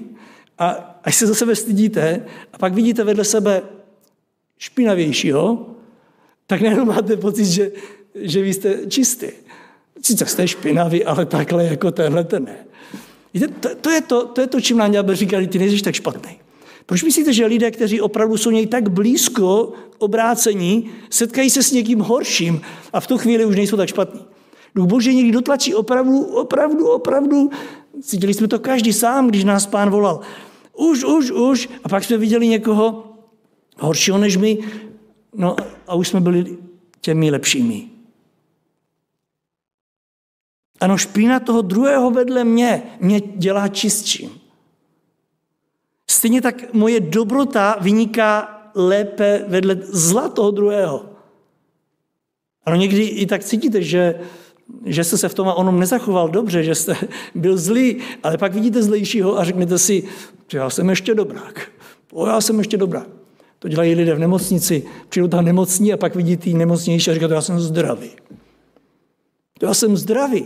a 0.58 0.68
až 1.04 1.16
se 1.16 1.28
za 1.28 1.36
sebe 1.36 1.56
stydíte 1.56 2.26
a 2.54 2.58
pak 2.58 2.74
vidíte 2.74 3.04
vedle 3.04 3.24
sebe 3.24 3.62
špinavějšího, 4.58 5.76
tak 6.48 6.62
nejenom 6.62 6.88
máte 6.88 7.18
pocit, 7.18 7.46
že, 7.46 7.72
že 8.16 8.42
vy 8.42 8.54
jste 8.54 8.78
čistý. 8.88 9.28
Sice 10.02 10.26
jste 10.26 10.48
špinaví, 10.48 11.06
ale 11.06 11.26
takhle 11.26 11.66
jako 11.66 11.92
tenhle 11.92 12.24
ten 12.24 12.44
ne. 12.44 12.66
Víte, 13.34 13.48
to, 13.48 13.76
to, 13.76 13.90
je 13.90 14.02
to, 14.02 14.26
to 14.26 14.42
je 14.42 14.48
to, 14.48 14.62
čím 14.62 14.78
nám 14.78 15.16
říkali, 15.16 15.48
ty 15.48 15.60
nejsi 15.60 15.84
tak 15.84 15.96
špatný. 15.96 16.39
Proč 16.90 17.04
myslíte, 17.04 17.34
že 17.34 17.46
lidé, 17.46 17.72
kteří 17.72 18.02
opravdu 18.02 18.38
jsou 18.38 18.52
něj 18.52 18.68
tak 18.68 18.90
blízko 18.90 19.74
obrácení, 19.98 20.90
setkají 21.10 21.50
se 21.50 21.64
s 21.64 21.72
někým 21.72 22.00
horším 22.00 22.62
a 22.94 23.00
v 23.00 23.08
tu 23.08 23.18
chvíli 23.18 23.46
už 23.46 23.56
nejsou 23.56 23.78
tak 23.78 23.90
špatní? 23.90 24.26
Duch 24.76 24.88
Boží 24.88 25.16
někdy 25.16 25.32
dotlačí 25.32 25.76
opravdu, 25.76 26.24
opravdu, 26.24 26.88
opravdu. 26.88 27.50
Cítili 28.02 28.34
jsme 28.34 28.48
to 28.48 28.60
každý 28.60 28.94
sám, 28.94 29.28
když 29.28 29.44
nás 29.44 29.66
pán 29.66 29.90
volal. 29.90 30.20
Už, 30.78 31.04
už, 31.04 31.32
už. 31.32 31.70
A 31.84 31.90
pak 31.90 32.04
jsme 32.04 32.18
viděli 32.18 32.48
někoho 32.48 33.14
horšího 33.80 34.18
než 34.18 34.38
my. 34.38 34.58
No 35.36 35.56
a 35.88 35.96
už 35.96 36.08
jsme 36.08 36.22
byli 36.22 36.58
těmi 37.02 37.32
lepšími. 37.32 37.88
Ano, 40.80 40.98
špína 40.98 41.40
toho 41.40 41.62
druhého 41.62 42.12
vedle 42.12 42.44
mě 42.44 42.84
mě 43.00 43.22
dělá 43.36 43.68
čistším. 43.68 44.39
Stejně 46.10 46.42
tak 46.42 46.74
moje 46.74 47.00
dobrota 47.00 47.78
vyniká 47.82 48.62
lépe 48.76 49.46
vedle 49.48 49.78
zla 49.82 50.30
toho 50.30 50.52
druhého. 50.52 51.06
Ano, 52.66 52.76
někdy 52.76 53.04
i 53.04 53.26
tak 53.26 53.44
cítíte, 53.44 53.82
že, 53.82 54.20
že 54.86 55.04
jste 55.04 55.18
se 55.18 55.30
v 55.30 55.34
tom 55.34 55.48
a 55.48 55.54
onom 55.54 55.80
nezachoval 55.80 56.30
dobře, 56.30 56.64
že 56.64 56.76
jste 56.76 56.98
byl 57.36 57.58
zlý, 57.58 57.98
ale 58.24 58.38
pak 58.38 58.54
vidíte 58.54 58.84
zlejšího 58.84 59.40
a 59.40 59.44
řeknete 59.44 59.80
si, 59.80 60.04
já 60.54 60.70
jsem 60.70 60.90
ještě 60.90 61.16
dobrák. 61.16 61.72
O, 62.14 62.28
já 62.28 62.42
jsem 62.42 62.58
ještě 62.58 62.78
dobrák. 62.78 63.08
To 63.60 63.68
dělají 63.68 63.96
lidé 63.96 64.16
v 64.16 64.20
nemocnici. 64.20 64.84
Přijdou 65.10 65.28
tam 65.28 65.46
nemocní 65.46 65.94
a 65.94 65.98
pak 65.98 66.16
vidí 66.16 66.38
ty 66.38 66.54
nemocnější 66.54 67.12
a 67.12 67.14
říkají, 67.14 67.32
já 67.32 67.42
jsem 67.42 67.60
zdravý. 67.60 68.10
To 69.60 69.66
já 69.66 69.74
jsem 69.74 69.98
zdravý, 69.98 70.46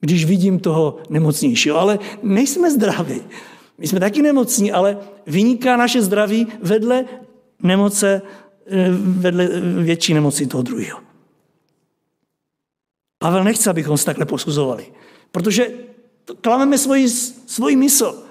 když 0.00 0.24
vidím 0.24 0.58
toho 0.58 0.96
nemocnějšího. 1.10 1.78
Ale 1.78 1.98
nejsme 2.22 2.70
zdraví. 2.70 3.22
My 3.78 3.88
jsme 3.88 4.00
taky 4.00 4.22
nemocní, 4.22 4.72
ale 4.72 4.98
vyniká 5.26 5.76
naše 5.76 6.02
zdraví 6.02 6.46
vedle 6.62 7.04
nemoce, 7.62 8.22
eh, 8.66 8.88
vedle 9.00 9.48
větší 9.82 10.14
nemoci 10.14 10.46
toho 10.46 10.62
druhého. 10.62 11.00
Pavel 13.18 13.44
nechce, 13.44 13.70
abychom 13.70 13.98
se 13.98 14.04
takhle 14.04 14.26
posuzovali, 14.26 14.92
protože 15.30 15.68
klameme 16.40 16.78
svoji, 16.78 17.08
svoji 17.46 17.76
mysl. 17.76 18.22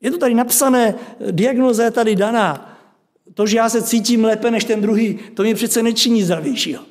Je 0.00 0.10
to 0.10 0.18
tady 0.18 0.34
napsané, 0.34 0.94
diagnoza 1.30 1.84
je 1.84 1.90
tady 1.90 2.16
daná. 2.16 2.76
To, 3.34 3.46
že 3.46 3.56
já 3.56 3.68
se 3.68 3.82
cítím 3.82 4.24
lépe 4.24 4.50
než 4.50 4.64
ten 4.64 4.80
druhý, 4.80 5.18
to 5.34 5.42
mě 5.42 5.54
přece 5.54 5.82
nečiní 5.82 6.22
zdravějšího. 6.22 6.84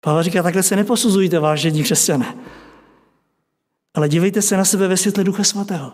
Pavel 0.00 0.22
říká, 0.22 0.42
takhle 0.42 0.62
se 0.62 0.76
neposuzujte, 0.76 1.38
vážení 1.38 1.82
křesťané. 1.82 2.34
Ale 3.96 4.08
dívejte 4.08 4.42
se 4.42 4.56
na 4.56 4.64
sebe 4.64 4.88
ve 4.88 4.96
světle 4.96 5.24
Ducha 5.24 5.44
Svatého. 5.44 5.92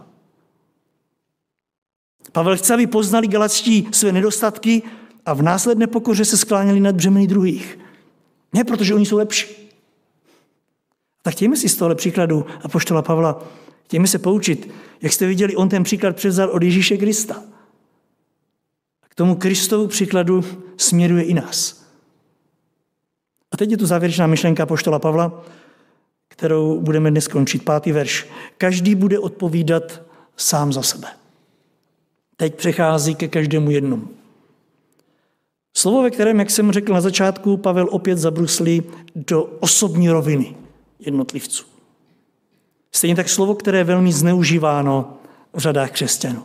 Pavel 2.32 2.56
chce, 2.56 2.74
aby 2.74 2.86
poznali 2.86 3.28
galačtí 3.28 3.88
své 3.92 4.12
nedostatky 4.12 4.82
a 5.26 5.34
v 5.34 5.42
následné 5.42 5.86
pokoře 5.86 6.24
se 6.24 6.36
skláněli 6.36 6.80
nad 6.80 6.94
břemeny 6.94 7.26
druhých. 7.26 7.78
Ne 8.52 8.64
protože 8.64 8.94
oni 8.94 9.06
jsou 9.06 9.16
lepší. 9.16 9.46
Tak 11.22 11.34
chtějme 11.34 11.56
si 11.56 11.68
z 11.68 11.76
tohle 11.76 11.94
příkladu 11.94 12.46
a 12.64 12.68
poštola 12.68 13.02
Pavla, 13.02 13.44
chtějme 13.84 14.06
se 14.06 14.18
poučit. 14.18 14.70
Jak 15.00 15.12
jste 15.12 15.26
viděli, 15.26 15.56
on 15.56 15.68
ten 15.68 15.82
příklad 15.82 16.16
převzal 16.16 16.50
od 16.50 16.62
Ježíše 16.62 16.96
Krista. 16.96 17.42
K 19.08 19.14
tomu 19.14 19.34
Kristovu 19.34 19.86
příkladu 19.86 20.44
směruje 20.76 21.22
i 21.22 21.34
nás. 21.34 21.86
A 23.52 23.56
teď 23.56 23.70
je 23.70 23.76
tu 23.76 23.86
závěrečná 23.86 24.26
myšlenka 24.26 24.66
poštola 24.66 24.98
Pavla, 24.98 25.44
kterou 26.32 26.80
budeme 26.80 27.10
dnes 27.10 27.28
končit. 27.28 27.64
Pátý 27.64 27.92
verš. 27.92 28.26
Každý 28.58 28.94
bude 28.94 29.18
odpovídat 29.18 30.02
sám 30.36 30.72
za 30.72 30.82
sebe. 30.82 31.08
Teď 32.36 32.54
přechází 32.54 33.14
ke 33.14 33.28
každému 33.28 33.70
jednomu. 33.70 34.08
Slovo, 35.76 36.02
ve 36.02 36.10
kterém, 36.10 36.38
jak 36.38 36.50
jsem 36.50 36.72
řekl 36.72 36.92
na 36.92 37.00
začátku, 37.00 37.56
Pavel 37.56 37.88
opět 37.90 38.18
zabruslí 38.18 38.82
do 39.14 39.42
osobní 39.44 40.10
roviny 40.10 40.56
jednotlivců. 40.98 41.64
Stejně 42.92 43.16
tak 43.16 43.28
slovo, 43.28 43.54
které 43.54 43.78
je 43.78 43.84
velmi 43.84 44.12
zneužíváno 44.12 45.16
v 45.52 45.58
řadách 45.58 45.90
křesťanů. 45.90 46.44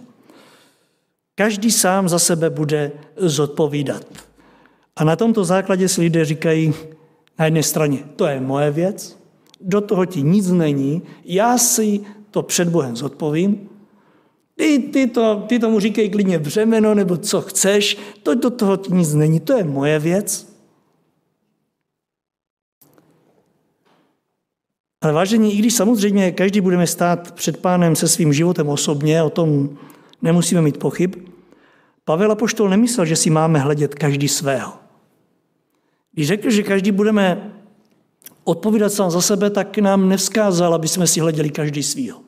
Každý 1.35 1.71
sám 1.71 2.09
za 2.09 2.19
sebe 2.19 2.49
bude 2.49 2.91
zodpovídat. 3.17 4.05
A 4.95 5.03
na 5.03 5.15
tomto 5.15 5.45
základě 5.45 5.87
si 5.87 6.01
lidé 6.01 6.25
říkají 6.25 6.73
na 7.39 7.45
jedné 7.45 7.63
straně, 7.63 7.99
to 8.15 8.25
je 8.25 8.41
moje 8.41 8.71
věc, 8.71 9.17
do 9.61 9.81
toho 9.81 10.05
ti 10.05 10.21
nic 10.21 10.51
není, 10.51 11.01
já 11.25 11.57
si 11.57 12.01
to 12.31 12.43
před 12.43 12.69
Bohem 12.69 12.95
zodpovím, 12.95 13.69
ty, 14.55 14.79
ty, 14.79 15.07
to, 15.07 15.45
ty 15.47 15.59
tomu 15.59 15.79
říkej 15.79 16.09
klidně 16.09 16.39
břemeno 16.39 16.95
nebo 16.95 17.17
co 17.17 17.41
chceš, 17.41 17.97
to 18.23 18.35
do 18.35 18.49
toho 18.49 18.77
ti 18.77 18.93
nic 18.93 19.13
není, 19.13 19.39
to 19.39 19.53
je 19.53 19.63
moje 19.63 19.99
věc. 19.99 20.57
Ale 25.01 25.13
vážení, 25.13 25.53
i 25.53 25.57
když 25.57 25.73
samozřejmě 25.73 26.31
každý 26.31 26.61
budeme 26.61 26.87
stát 26.87 27.31
před 27.31 27.57
pánem 27.57 27.95
se 27.95 28.07
svým 28.07 28.33
životem 28.33 28.69
osobně, 28.69 29.23
o 29.23 29.29
tom 29.29 29.77
nemusíme 30.21 30.61
mít 30.61 30.77
pochyb, 30.77 31.15
Pavel 32.07 32.31
Apoštol 32.31 32.69
nemyslel, 32.69 33.05
že 33.05 33.15
si 33.15 33.29
máme 33.29 33.59
hledět 33.59 33.95
každý 33.95 34.27
svého. 34.27 34.73
Když 36.13 36.27
řekl, 36.27 36.49
že 36.49 36.63
každý 36.63 36.91
budeme 36.91 37.53
odpovídat 38.47 38.93
sám 38.93 39.11
za 39.11 39.21
sebe, 39.21 39.49
tak 39.49 39.77
nám 39.77 40.09
nevzkázal, 40.09 40.73
aby 40.73 40.87
jsme 40.87 41.07
si 41.07 41.19
hleděli 41.19 41.49
každý 41.49 41.83
svýho. 41.83 42.21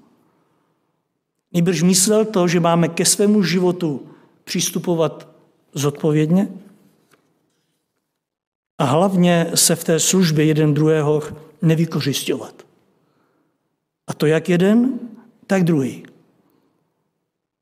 Nejbrž 1.53 1.81
myslel 1.81 2.25
to, 2.25 2.47
že 2.47 2.59
máme 2.59 2.87
ke 2.87 3.05
svému 3.05 3.43
životu 3.43 4.07
přistupovat 4.43 5.27
zodpovědně 5.73 6.51
a 8.77 8.83
hlavně 8.83 9.51
se 9.55 9.75
v 9.75 9.83
té 9.83 9.99
službě 9.99 10.45
jeden 10.45 10.73
druhého 10.73 11.23
nevykořišťovat. 11.61 12.65
A 14.07 14.13
to 14.13 14.25
jak 14.25 14.49
jeden, 14.49 14.99
tak 15.47 15.63
druhý. 15.63 16.03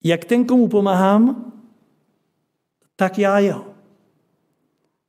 Jak 0.03 0.25
ten, 0.25 0.45
komu 0.45 0.67
pomáhám, 0.67 1.53
tak 2.95 3.19
já 3.19 3.39
jeho. 3.39 3.76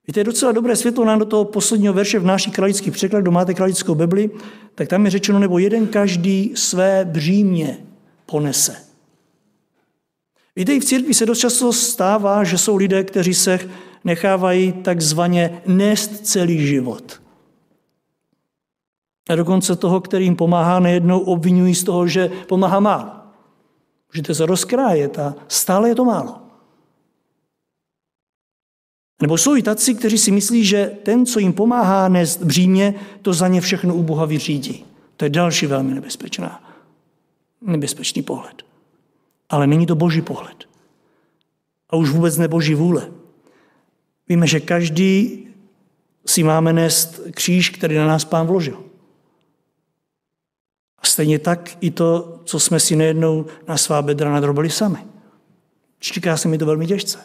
Víte, 0.09 0.20
je 0.20 0.24
docela 0.24 0.52
dobré 0.52 0.76
světlo 0.76 1.04
nám 1.04 1.18
do 1.18 1.24
toho 1.24 1.44
posledního 1.44 1.94
verše 1.94 2.18
v 2.18 2.24
náší 2.24 2.50
kralický 2.50 2.90
překlad, 2.90 3.20
kdo 3.20 3.30
máte 3.30 3.54
kralickou 3.54 3.94
Bibli, 3.94 4.30
tak 4.74 4.88
tam 4.88 5.04
je 5.04 5.11
řečeno, 5.11 5.38
nebo 5.38 5.59
jeden 5.59 5.86
každý 5.86 6.52
své 6.56 7.04
břímě 7.04 7.78
ponese. 8.26 8.76
Víte, 10.56 10.74
i 10.74 10.80
v 10.80 10.84
církvi 10.84 11.14
se 11.14 11.26
dost 11.26 11.38
často 11.38 11.72
stává, 11.72 12.44
že 12.44 12.59
jsou 12.59 12.76
lidé, 12.76 13.04
kteří 13.04 13.34
se 13.34 13.61
nechávají 14.04 14.72
takzvaně 14.72 15.62
nést 15.66 16.26
celý 16.26 16.66
život. 16.66 17.20
A 19.28 19.36
dokonce 19.36 19.76
toho, 19.76 20.00
který 20.00 20.24
jim 20.24 20.36
pomáhá, 20.36 20.80
nejednou 20.80 21.20
obvinují 21.20 21.74
z 21.74 21.84
toho, 21.84 22.06
že 22.06 22.30
pomáhá 22.46 22.80
málo. 22.80 23.11
Můžete 24.12 24.34
se 24.34 24.46
rozkrájet 24.46 25.18
a 25.18 25.34
stále 25.48 25.88
je 25.88 25.94
to 25.94 26.04
málo. 26.04 26.47
Nebo 29.22 29.38
jsou 29.38 29.56
i 29.56 29.62
taci, 29.62 29.94
kteří 29.94 30.18
si 30.18 30.30
myslí, 30.30 30.64
že 30.64 30.96
ten, 31.02 31.26
co 31.26 31.38
jim 31.38 31.52
pomáhá 31.52 32.08
nést 32.08 32.42
břímě, 32.42 32.94
to 33.22 33.32
za 33.32 33.48
ně 33.48 33.60
všechno 33.60 33.94
u 33.94 34.02
Boha 34.02 34.26
vyřídí. 34.26 34.84
To 35.16 35.24
je 35.24 35.28
další 35.28 35.66
velmi 35.66 35.94
nebezpečná, 35.94 36.74
nebezpečný 37.60 38.22
pohled. 38.22 38.62
Ale 39.48 39.66
není 39.66 39.86
to 39.86 39.94
boží 39.94 40.22
pohled. 40.22 40.68
A 41.90 41.96
už 41.96 42.10
vůbec 42.10 42.36
ne 42.36 42.48
boží 42.48 42.74
vůle. 42.74 43.10
Víme, 44.28 44.46
že 44.46 44.60
každý 44.60 45.46
si 46.26 46.42
máme 46.42 46.72
nést 46.72 47.20
kříž, 47.30 47.70
který 47.70 47.96
na 47.96 48.06
nás 48.06 48.24
pán 48.24 48.46
vložil. 48.46 48.84
A 50.98 51.06
stejně 51.06 51.38
tak 51.38 51.76
i 51.80 51.90
to, 51.90 52.40
co 52.44 52.60
jsme 52.60 52.80
si 52.80 52.96
nejednou 52.96 53.46
na 53.68 53.76
svá 53.76 54.02
bedra 54.02 54.32
nadrobili 54.32 54.70
sami. 54.70 54.98
Čeká 55.98 56.36
se 56.36 56.48
mi 56.48 56.58
to 56.58 56.66
velmi 56.66 56.86
těžce. 56.86 57.18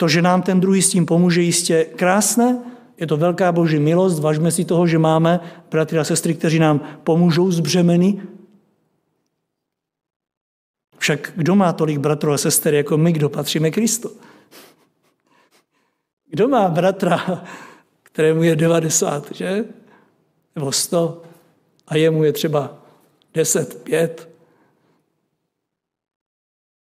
To, 0.00 0.08
že 0.08 0.22
nám 0.22 0.42
ten 0.42 0.60
druhý 0.60 0.82
s 0.82 0.90
tím 0.90 1.06
pomůže, 1.06 1.42
jistě 1.42 1.84
krásné, 1.84 2.58
je 2.96 3.06
to 3.06 3.16
velká 3.16 3.52
boží 3.52 3.78
milost, 3.78 4.18
vážme 4.18 4.50
si 4.50 4.64
toho, 4.64 4.86
že 4.86 4.98
máme 4.98 5.40
bratry 5.70 5.98
a 5.98 6.04
sestry, 6.04 6.34
kteří 6.34 6.58
nám 6.58 6.80
pomůžou 7.04 7.50
z 7.50 7.60
břemeny. 7.60 8.22
Však 10.98 11.32
kdo 11.36 11.56
má 11.56 11.72
tolik 11.72 11.98
bratrů 11.98 12.32
a 12.32 12.38
sester 12.38 12.74
jako 12.74 12.96
my, 12.96 13.12
kdo 13.12 13.28
patříme 13.28 13.70
Kristu? 13.70 14.10
Kdo 16.30 16.48
má 16.48 16.68
bratra, 16.68 17.44
kterému 18.02 18.42
je 18.42 18.56
90, 18.56 19.32
že? 19.32 19.64
Nebo 20.56 20.72
100 20.72 21.22
a 21.86 21.96
jemu 21.96 22.24
je 22.24 22.32
třeba 22.32 22.78
10, 23.34 23.82
5? 23.82 24.28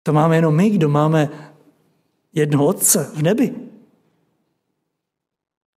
To 0.02 0.12
máme 0.12 0.36
jenom 0.36 0.56
my, 0.56 0.70
kdo 0.70 0.88
máme 0.88 1.53
jednoho 2.34 2.66
Otce 2.66 3.10
v 3.14 3.22
nebi. 3.22 3.54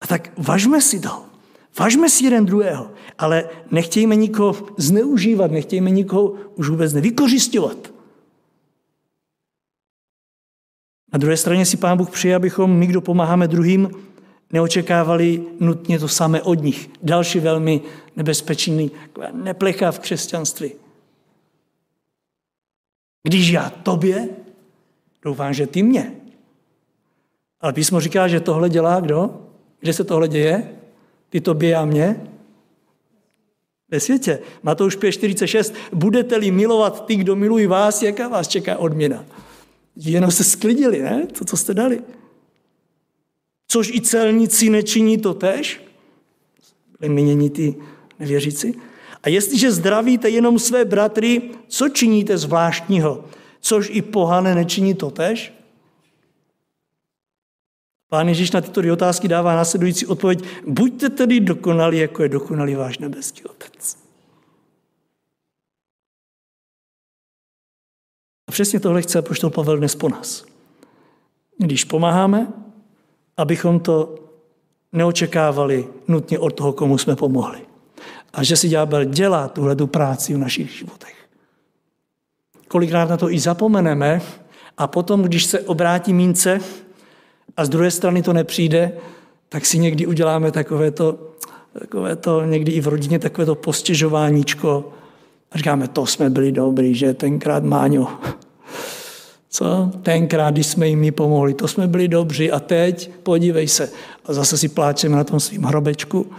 A 0.00 0.06
tak 0.06 0.32
važme 0.38 0.80
si 0.80 1.00
to. 1.00 1.24
Važme 1.78 2.08
si 2.08 2.24
jeden 2.24 2.46
druhého, 2.46 2.90
ale 3.18 3.48
nechtějme 3.70 4.16
nikoho 4.16 4.56
zneužívat, 4.76 5.50
nechtějme 5.50 5.90
nikoho 5.90 6.34
už 6.54 6.68
vůbec 6.68 6.92
nevykořišťovat. 6.92 7.92
Na 11.12 11.18
druhé 11.18 11.36
straně 11.36 11.66
si 11.66 11.76
Pán 11.76 11.98
Bůh 11.98 12.10
přeje, 12.10 12.36
abychom 12.36 12.76
my, 12.78 12.86
kdo 12.86 13.00
pomáháme 13.00 13.48
druhým, 13.48 13.90
neočekávali 14.52 15.44
nutně 15.60 15.98
to 15.98 16.08
samé 16.08 16.42
od 16.42 16.62
nich. 16.62 16.90
Další 17.02 17.40
velmi 17.40 17.80
nebezpečný 18.16 18.90
neplecha 19.32 19.92
v 19.92 19.98
křesťanství. 19.98 20.72
Když 23.22 23.48
já 23.48 23.70
tobě, 23.70 24.28
doufám, 25.22 25.54
že 25.54 25.66
ty 25.66 25.82
mě. 25.82 26.20
Ale 27.66 27.72
písmo 27.72 28.00
říká, 28.00 28.28
že 28.28 28.40
tohle 28.40 28.68
dělá 28.68 29.00
kdo? 29.00 29.40
Kde 29.80 29.92
se 29.92 30.04
tohle 30.04 30.28
děje? 30.28 30.70
Ty 31.28 31.40
tobě 31.40 31.76
a 31.76 31.84
mě? 31.84 32.28
Ve 33.88 34.00
světě. 34.00 34.38
Matouš 34.62 34.98
5.46. 34.98 35.74
Budete-li 35.92 36.50
milovat 36.50 37.06
ty, 37.06 37.16
kdo 37.16 37.36
milují 37.36 37.66
vás, 37.66 38.02
jaká 38.02 38.28
vás 38.28 38.48
čeká 38.48 38.76
odměna? 38.76 39.24
Jenom 39.96 40.30
se 40.30 40.44
sklidili, 40.44 41.02
ne? 41.02 41.26
To, 41.38 41.44
co 41.44 41.56
jste 41.56 41.74
dali. 41.74 42.02
Což 43.68 43.88
i 43.88 44.00
celníci 44.00 44.70
nečiní 44.70 45.18
to 45.18 45.34
tež? 45.34 45.80
Byli 47.00 47.12
mění 47.12 47.50
ty 47.50 47.74
nevěřící. 48.18 48.74
A 49.22 49.28
jestliže 49.28 49.72
zdravíte 49.72 50.30
jenom 50.30 50.58
své 50.58 50.84
bratry, 50.84 51.42
co 51.68 51.88
činíte 51.88 52.38
zvláštního? 52.38 53.24
Což 53.60 53.90
i 53.92 54.02
pohane 54.02 54.54
nečiní 54.54 54.94
to 54.94 55.10
tež? 55.10 55.56
Pán 58.08 58.28
Ježíš 58.28 58.50
na 58.50 58.60
tyto 58.60 58.80
dvě 58.80 58.92
otázky 58.92 59.28
dává 59.28 59.56
následující 59.56 60.06
odpověď. 60.06 60.44
Buďte 60.66 61.10
tedy 61.10 61.40
dokonalí, 61.40 61.98
jako 61.98 62.22
je 62.22 62.28
dokonalý 62.28 62.74
váš 62.74 62.98
nebeský 62.98 63.44
Otec. 63.44 63.98
A 68.48 68.52
přesně 68.52 68.80
tohle 68.80 69.02
chce 69.02 69.22
poštol 69.22 69.50
Pavel 69.50 69.78
dnes 69.78 69.94
po 69.94 70.08
nás. 70.08 70.44
Když 71.58 71.84
pomáháme, 71.84 72.52
abychom 73.36 73.80
to 73.80 74.14
neočekávali 74.92 75.88
nutně 76.08 76.38
od 76.38 76.50
toho, 76.50 76.72
komu 76.72 76.98
jsme 76.98 77.16
pomohli. 77.16 77.60
A 78.32 78.42
že 78.42 78.56
si 78.56 78.68
ďábel 78.68 79.04
dělá 79.04 79.48
tuhle 79.48 79.76
tu 79.76 79.86
práci 79.86 80.34
v 80.34 80.38
našich 80.38 80.70
životech. 80.70 81.28
Kolikrát 82.68 83.08
na 83.08 83.16
to 83.16 83.30
i 83.30 83.38
zapomeneme 83.38 84.22
a 84.78 84.86
potom, 84.86 85.22
když 85.22 85.44
se 85.44 85.60
obrátí 85.60 86.12
mince, 86.12 86.60
a 87.56 87.64
z 87.64 87.68
druhé 87.68 87.90
strany 87.90 88.22
to 88.22 88.32
nepřijde, 88.32 88.92
tak 89.48 89.66
si 89.66 89.78
někdy 89.78 90.06
uděláme 90.06 90.50
takové 90.50 90.90
to, 90.90 91.18
takové 91.78 92.16
to 92.16 92.44
někdy 92.44 92.72
i 92.72 92.80
v 92.80 92.88
rodině 92.88 93.18
takové 93.18 93.46
to 93.46 93.54
postěžováníčko 93.54 94.92
a 95.52 95.58
říkáme, 95.58 95.88
to 95.88 96.06
jsme 96.06 96.30
byli 96.30 96.52
dobrý, 96.52 96.94
že 96.94 97.14
tenkrát 97.14 97.64
Máňo. 97.64 98.08
Co? 99.48 99.90
Tenkrát, 100.02 100.54
když 100.54 100.66
jsme 100.66 100.88
jim 100.88 101.12
pomohli, 101.12 101.54
to 101.54 101.68
jsme 101.68 101.86
byli 101.88 102.08
dobří 102.08 102.52
a 102.52 102.60
teď 102.60 103.10
podívej 103.22 103.68
se. 103.68 103.90
A 104.24 104.32
zase 104.32 104.58
si 104.58 104.68
pláčeme 104.68 105.16
na 105.16 105.24
tom 105.24 105.40
svým 105.40 105.62
hrobečku. 105.62 106.32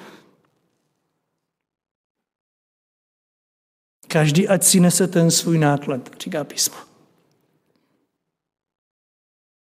Každý 4.08 4.47
ať 4.47 4.64
si 4.64 4.80
nese 4.80 5.08
ten 5.08 5.32
svůj 5.32 5.58
náklad, 5.58 6.10
říká 6.20 6.43
písmo. 6.43 6.87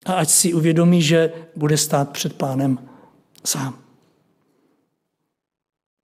A 0.04 0.12
ať 0.12 0.28
si 0.28 0.54
uvědomí, 0.54 1.02
že 1.02 1.32
bude 1.56 1.76
stát 1.76 2.10
před 2.10 2.36
pánem 2.36 2.88
sám. 3.44 3.78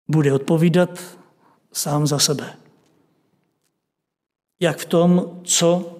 Bude 0.09 0.33
odpovídat 0.33 1.01
sám 1.73 2.07
za 2.07 2.19
sebe. 2.19 2.57
Jak 4.61 4.79
v 4.79 4.85
tom, 4.85 5.41
co 5.45 5.99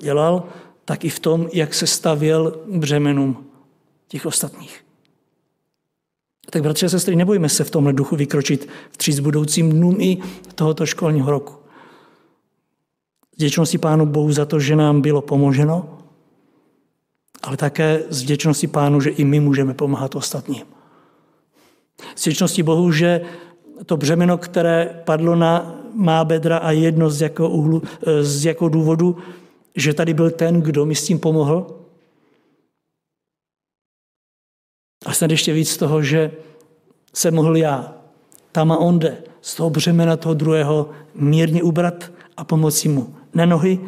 dělal, 0.00 0.48
tak 0.84 1.04
i 1.04 1.08
v 1.08 1.20
tom, 1.20 1.48
jak 1.52 1.74
se 1.74 1.86
stavěl 1.86 2.64
břemenům 2.66 3.46
těch 4.08 4.26
ostatních. 4.26 4.84
Tak 6.50 6.62
bratři 6.62 6.86
a 6.86 6.88
sestry, 6.88 7.16
nebojme 7.16 7.48
se 7.48 7.64
v 7.64 7.70
tomhle 7.70 7.92
duchu 7.92 8.16
vykročit 8.16 8.68
s 9.10 9.20
budoucím 9.20 9.72
dnům 9.72 10.00
i 10.00 10.18
tohoto 10.54 10.86
školního 10.86 11.30
roku. 11.30 11.54
Vděčnosti 13.36 13.78
Pánu 13.78 14.06
Bohu 14.06 14.32
za 14.32 14.44
to, 14.44 14.60
že 14.60 14.76
nám 14.76 15.00
bylo 15.00 15.22
pomoženo, 15.22 15.97
ale 17.48 17.56
také 17.56 18.02
z 18.08 18.22
vděčnosti 18.22 18.66
Pánu, 18.66 19.00
že 19.00 19.10
i 19.10 19.24
my 19.24 19.40
můžeme 19.40 19.74
pomáhat 19.74 20.16
ostatním. 20.16 20.66
Z 22.14 22.26
vděčnosti 22.26 22.62
Bohu, 22.62 22.92
že 22.92 23.20
to 23.86 23.96
břemeno, 23.96 24.38
které 24.38 25.02
padlo 25.04 25.36
na 25.36 25.80
má 25.94 26.24
bedra 26.24 26.58
a 26.58 26.70
jedno 26.70 27.10
z 27.10 27.20
jakého, 27.20 27.50
uhlu, 27.50 27.82
z 28.20 28.44
jakého 28.44 28.68
důvodu, 28.68 29.16
že 29.76 29.94
tady 29.94 30.14
byl 30.14 30.30
ten, 30.30 30.60
kdo 30.60 30.86
mi 30.86 30.94
s 30.94 31.06
tím 31.06 31.18
pomohl. 31.18 31.66
A 35.06 35.12
snad 35.12 35.30
ještě 35.30 35.52
víc 35.52 35.76
toho, 35.76 36.02
že 36.02 36.30
se 37.14 37.30
mohl 37.30 37.56
já, 37.56 37.94
tam 38.52 38.72
a 38.72 38.76
onde, 38.76 39.22
z 39.40 39.54
toho 39.54 39.70
břemena 39.70 40.16
toho 40.16 40.34
druhého 40.34 40.90
mírně 41.14 41.62
ubrat 41.62 42.12
a 42.36 42.44
pomoci 42.44 42.88
mu 42.88 43.16
na 43.34 43.46
nohy, 43.46 43.80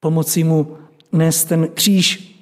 pomoci 0.00 0.44
mu 0.44 0.76
nést 1.12 1.44
ten 1.44 1.68
kříž. 1.68 2.34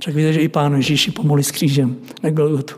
Však 0.00 0.14
víte, 0.14 0.32
že 0.32 0.40
i 0.40 0.48
Pán 0.48 0.74
Ježíši 0.74 1.10
pomohli 1.10 1.44
s 1.44 1.50
křížem 1.50 2.00
na 2.22 2.30
Golgotu. 2.30 2.74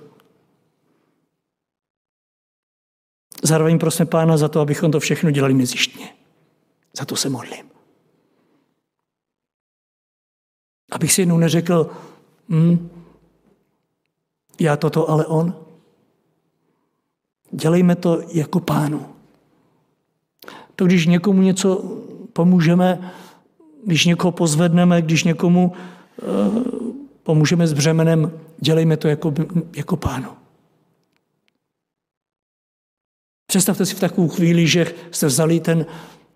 Zároveň 3.43 3.79
prosím 3.79 4.07
Pána 4.07 4.37
za 4.37 4.49
to, 4.49 4.61
abychom 4.61 4.91
to 4.91 5.01
všechno 5.01 5.31
dělali 5.31 5.55
nezištně. 5.55 6.15
Za 6.99 7.05
to 7.05 7.17
se 7.17 7.29
modlím. 7.29 7.71
Abych 10.91 11.13
si 11.13 11.23
jednou 11.23 11.39
neřekl, 11.39 11.91
hm, 12.49 12.91
já 14.61 14.77
toto, 14.77 15.11
ale 15.11 15.27
on. 15.27 15.67
Dělejme 17.51 17.97
to 17.97 18.23
jako 18.33 18.61
pánu. 18.61 19.15
To, 20.77 20.87
když 20.87 21.07
někomu 21.07 21.43
něco 21.43 21.77
pomůžeme, 22.33 23.13
když 23.87 24.07
někoho 24.07 24.33
pozvedneme, 24.33 25.03
když 25.03 25.25
někomu 25.25 25.73
uh, 26.23 26.63
pomůžeme 27.23 27.67
s 27.67 27.73
břemenem, 27.73 28.33
dělejme 28.59 28.97
to 28.97 29.09
jako, 29.09 29.35
jako 29.77 29.97
pánu. 29.97 30.31
Představte 33.47 33.87
si 33.87 33.95
v 33.95 34.01
takovou 34.01 34.29
chvíli, 34.29 34.67
že 34.67 34.95
jste 35.11 35.27
vzali 35.27 35.61
ten 35.61 35.87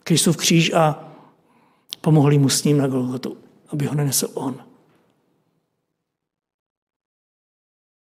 Kristův 0.04 0.36
kříž 0.36 0.72
a 0.72 1.12
pomohli 2.00 2.38
mu 2.38 2.48
s 2.48 2.64
ním 2.64 2.78
na 2.78 2.86
Golgotu, 2.86 3.36
aby 3.68 3.86
ho 3.86 3.94
nenesl 3.94 4.28
on. 4.34 4.64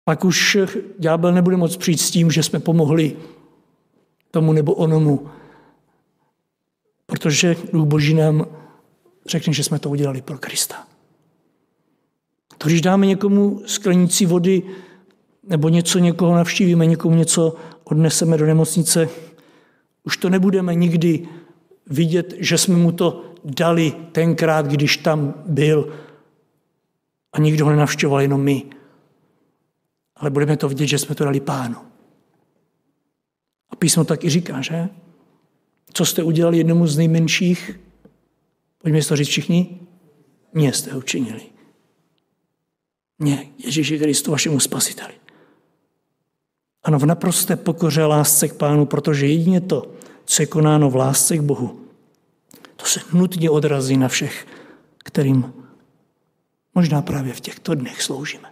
Pak 0.04 0.26
už 0.26 0.58
ďábel 1.00 1.32
nebude 1.34 1.58
moc 1.58 1.78
přijít 1.78 1.98
s 1.98 2.12
tím, 2.12 2.32
že 2.32 2.44
jsme 2.44 2.60
pomohli 2.60 3.18
tomu 4.32 4.54
nebo 4.54 4.74
onomu, 4.74 5.30
protože 7.06 7.56
Duch 7.74 7.88
Boží 7.88 8.14
nám 8.14 8.46
řekne, 9.30 9.54
že 9.54 9.64
jsme 9.64 9.80
to 9.80 9.90
udělali 9.90 10.22
pro 10.22 10.38
Krista. 10.38 10.88
To, 12.58 12.68
když 12.68 12.82
dáme 12.82 13.06
někomu 13.06 13.62
sklenici 13.66 14.26
vody, 14.26 14.64
nebo 15.44 15.70
něco 15.70 16.00
někoho 16.00 16.36
navštívíme, 16.36 16.86
někomu 16.86 17.16
něco 17.16 17.56
odneseme 17.84 18.38
do 18.38 18.46
nemocnice, 18.46 19.10
už 20.04 20.18
to 20.18 20.30
nebudeme 20.30 20.76
nikdy 20.76 21.28
vidět, 21.88 22.34
že 22.38 22.58
jsme 22.58 22.76
mu 22.76 22.92
to 22.92 23.34
dali 23.44 23.94
tenkrát, 24.12 24.66
když 24.66 24.98
tam 24.98 25.34
byl 25.46 25.94
a 27.34 27.40
nikdo 27.40 27.66
ho 27.66 27.72
nenavštěvoval, 27.72 28.22
jenom 28.22 28.42
my. 28.42 28.64
Ale 30.16 30.30
budeme 30.30 30.58
to 30.58 30.70
vidět, 30.70 30.88
že 30.88 30.98
jsme 30.98 31.16
to 31.16 31.24
dali 31.24 31.40
pánu. 31.40 31.76
A 33.70 33.76
písmo 33.76 34.04
tak 34.04 34.24
i 34.24 34.30
říká, 34.30 34.62
že? 34.62 34.90
Co 35.94 36.06
jste 36.06 36.24
udělali 36.24 36.58
jednomu 36.58 36.88
z 36.88 36.98
nejmenších? 36.98 37.80
Pojďme 38.82 39.02
si 39.02 39.10
to 39.10 39.16
říct 39.16 39.28
všichni. 39.28 39.80
Mně 40.54 40.74
jste 40.74 40.96
učinili. 40.96 41.42
Mně, 43.20 43.48
Ježíši 43.58 44.00
Kristu, 44.00 44.32
vašemu 44.32 44.60
spasiteli. 44.60 45.14
Ano, 46.84 47.00
v 47.00 47.06
naprosté 47.06 47.56
pokoře 47.56 48.06
lásce 48.06 48.48
k 48.48 48.54
pánu, 48.54 48.86
protože 48.86 49.28
jedině 49.28 49.62
to, 49.62 49.92
co 50.26 50.42
je 50.42 50.46
konáno 50.46 50.90
v 50.90 50.96
lásce 50.96 51.38
k 51.38 51.42
Bohu, 51.42 51.86
to 52.76 52.86
se 52.86 53.00
nutně 53.14 53.50
odrazí 53.50 53.98
na 53.98 54.08
všech, 54.08 54.48
kterým 54.98 55.54
možná 56.76 57.02
právě 57.02 57.34
v 57.34 57.42
těchto 57.42 57.76
dnech 57.76 58.02
sloužíme. 58.02 58.50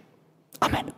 Amen. 0.60 0.92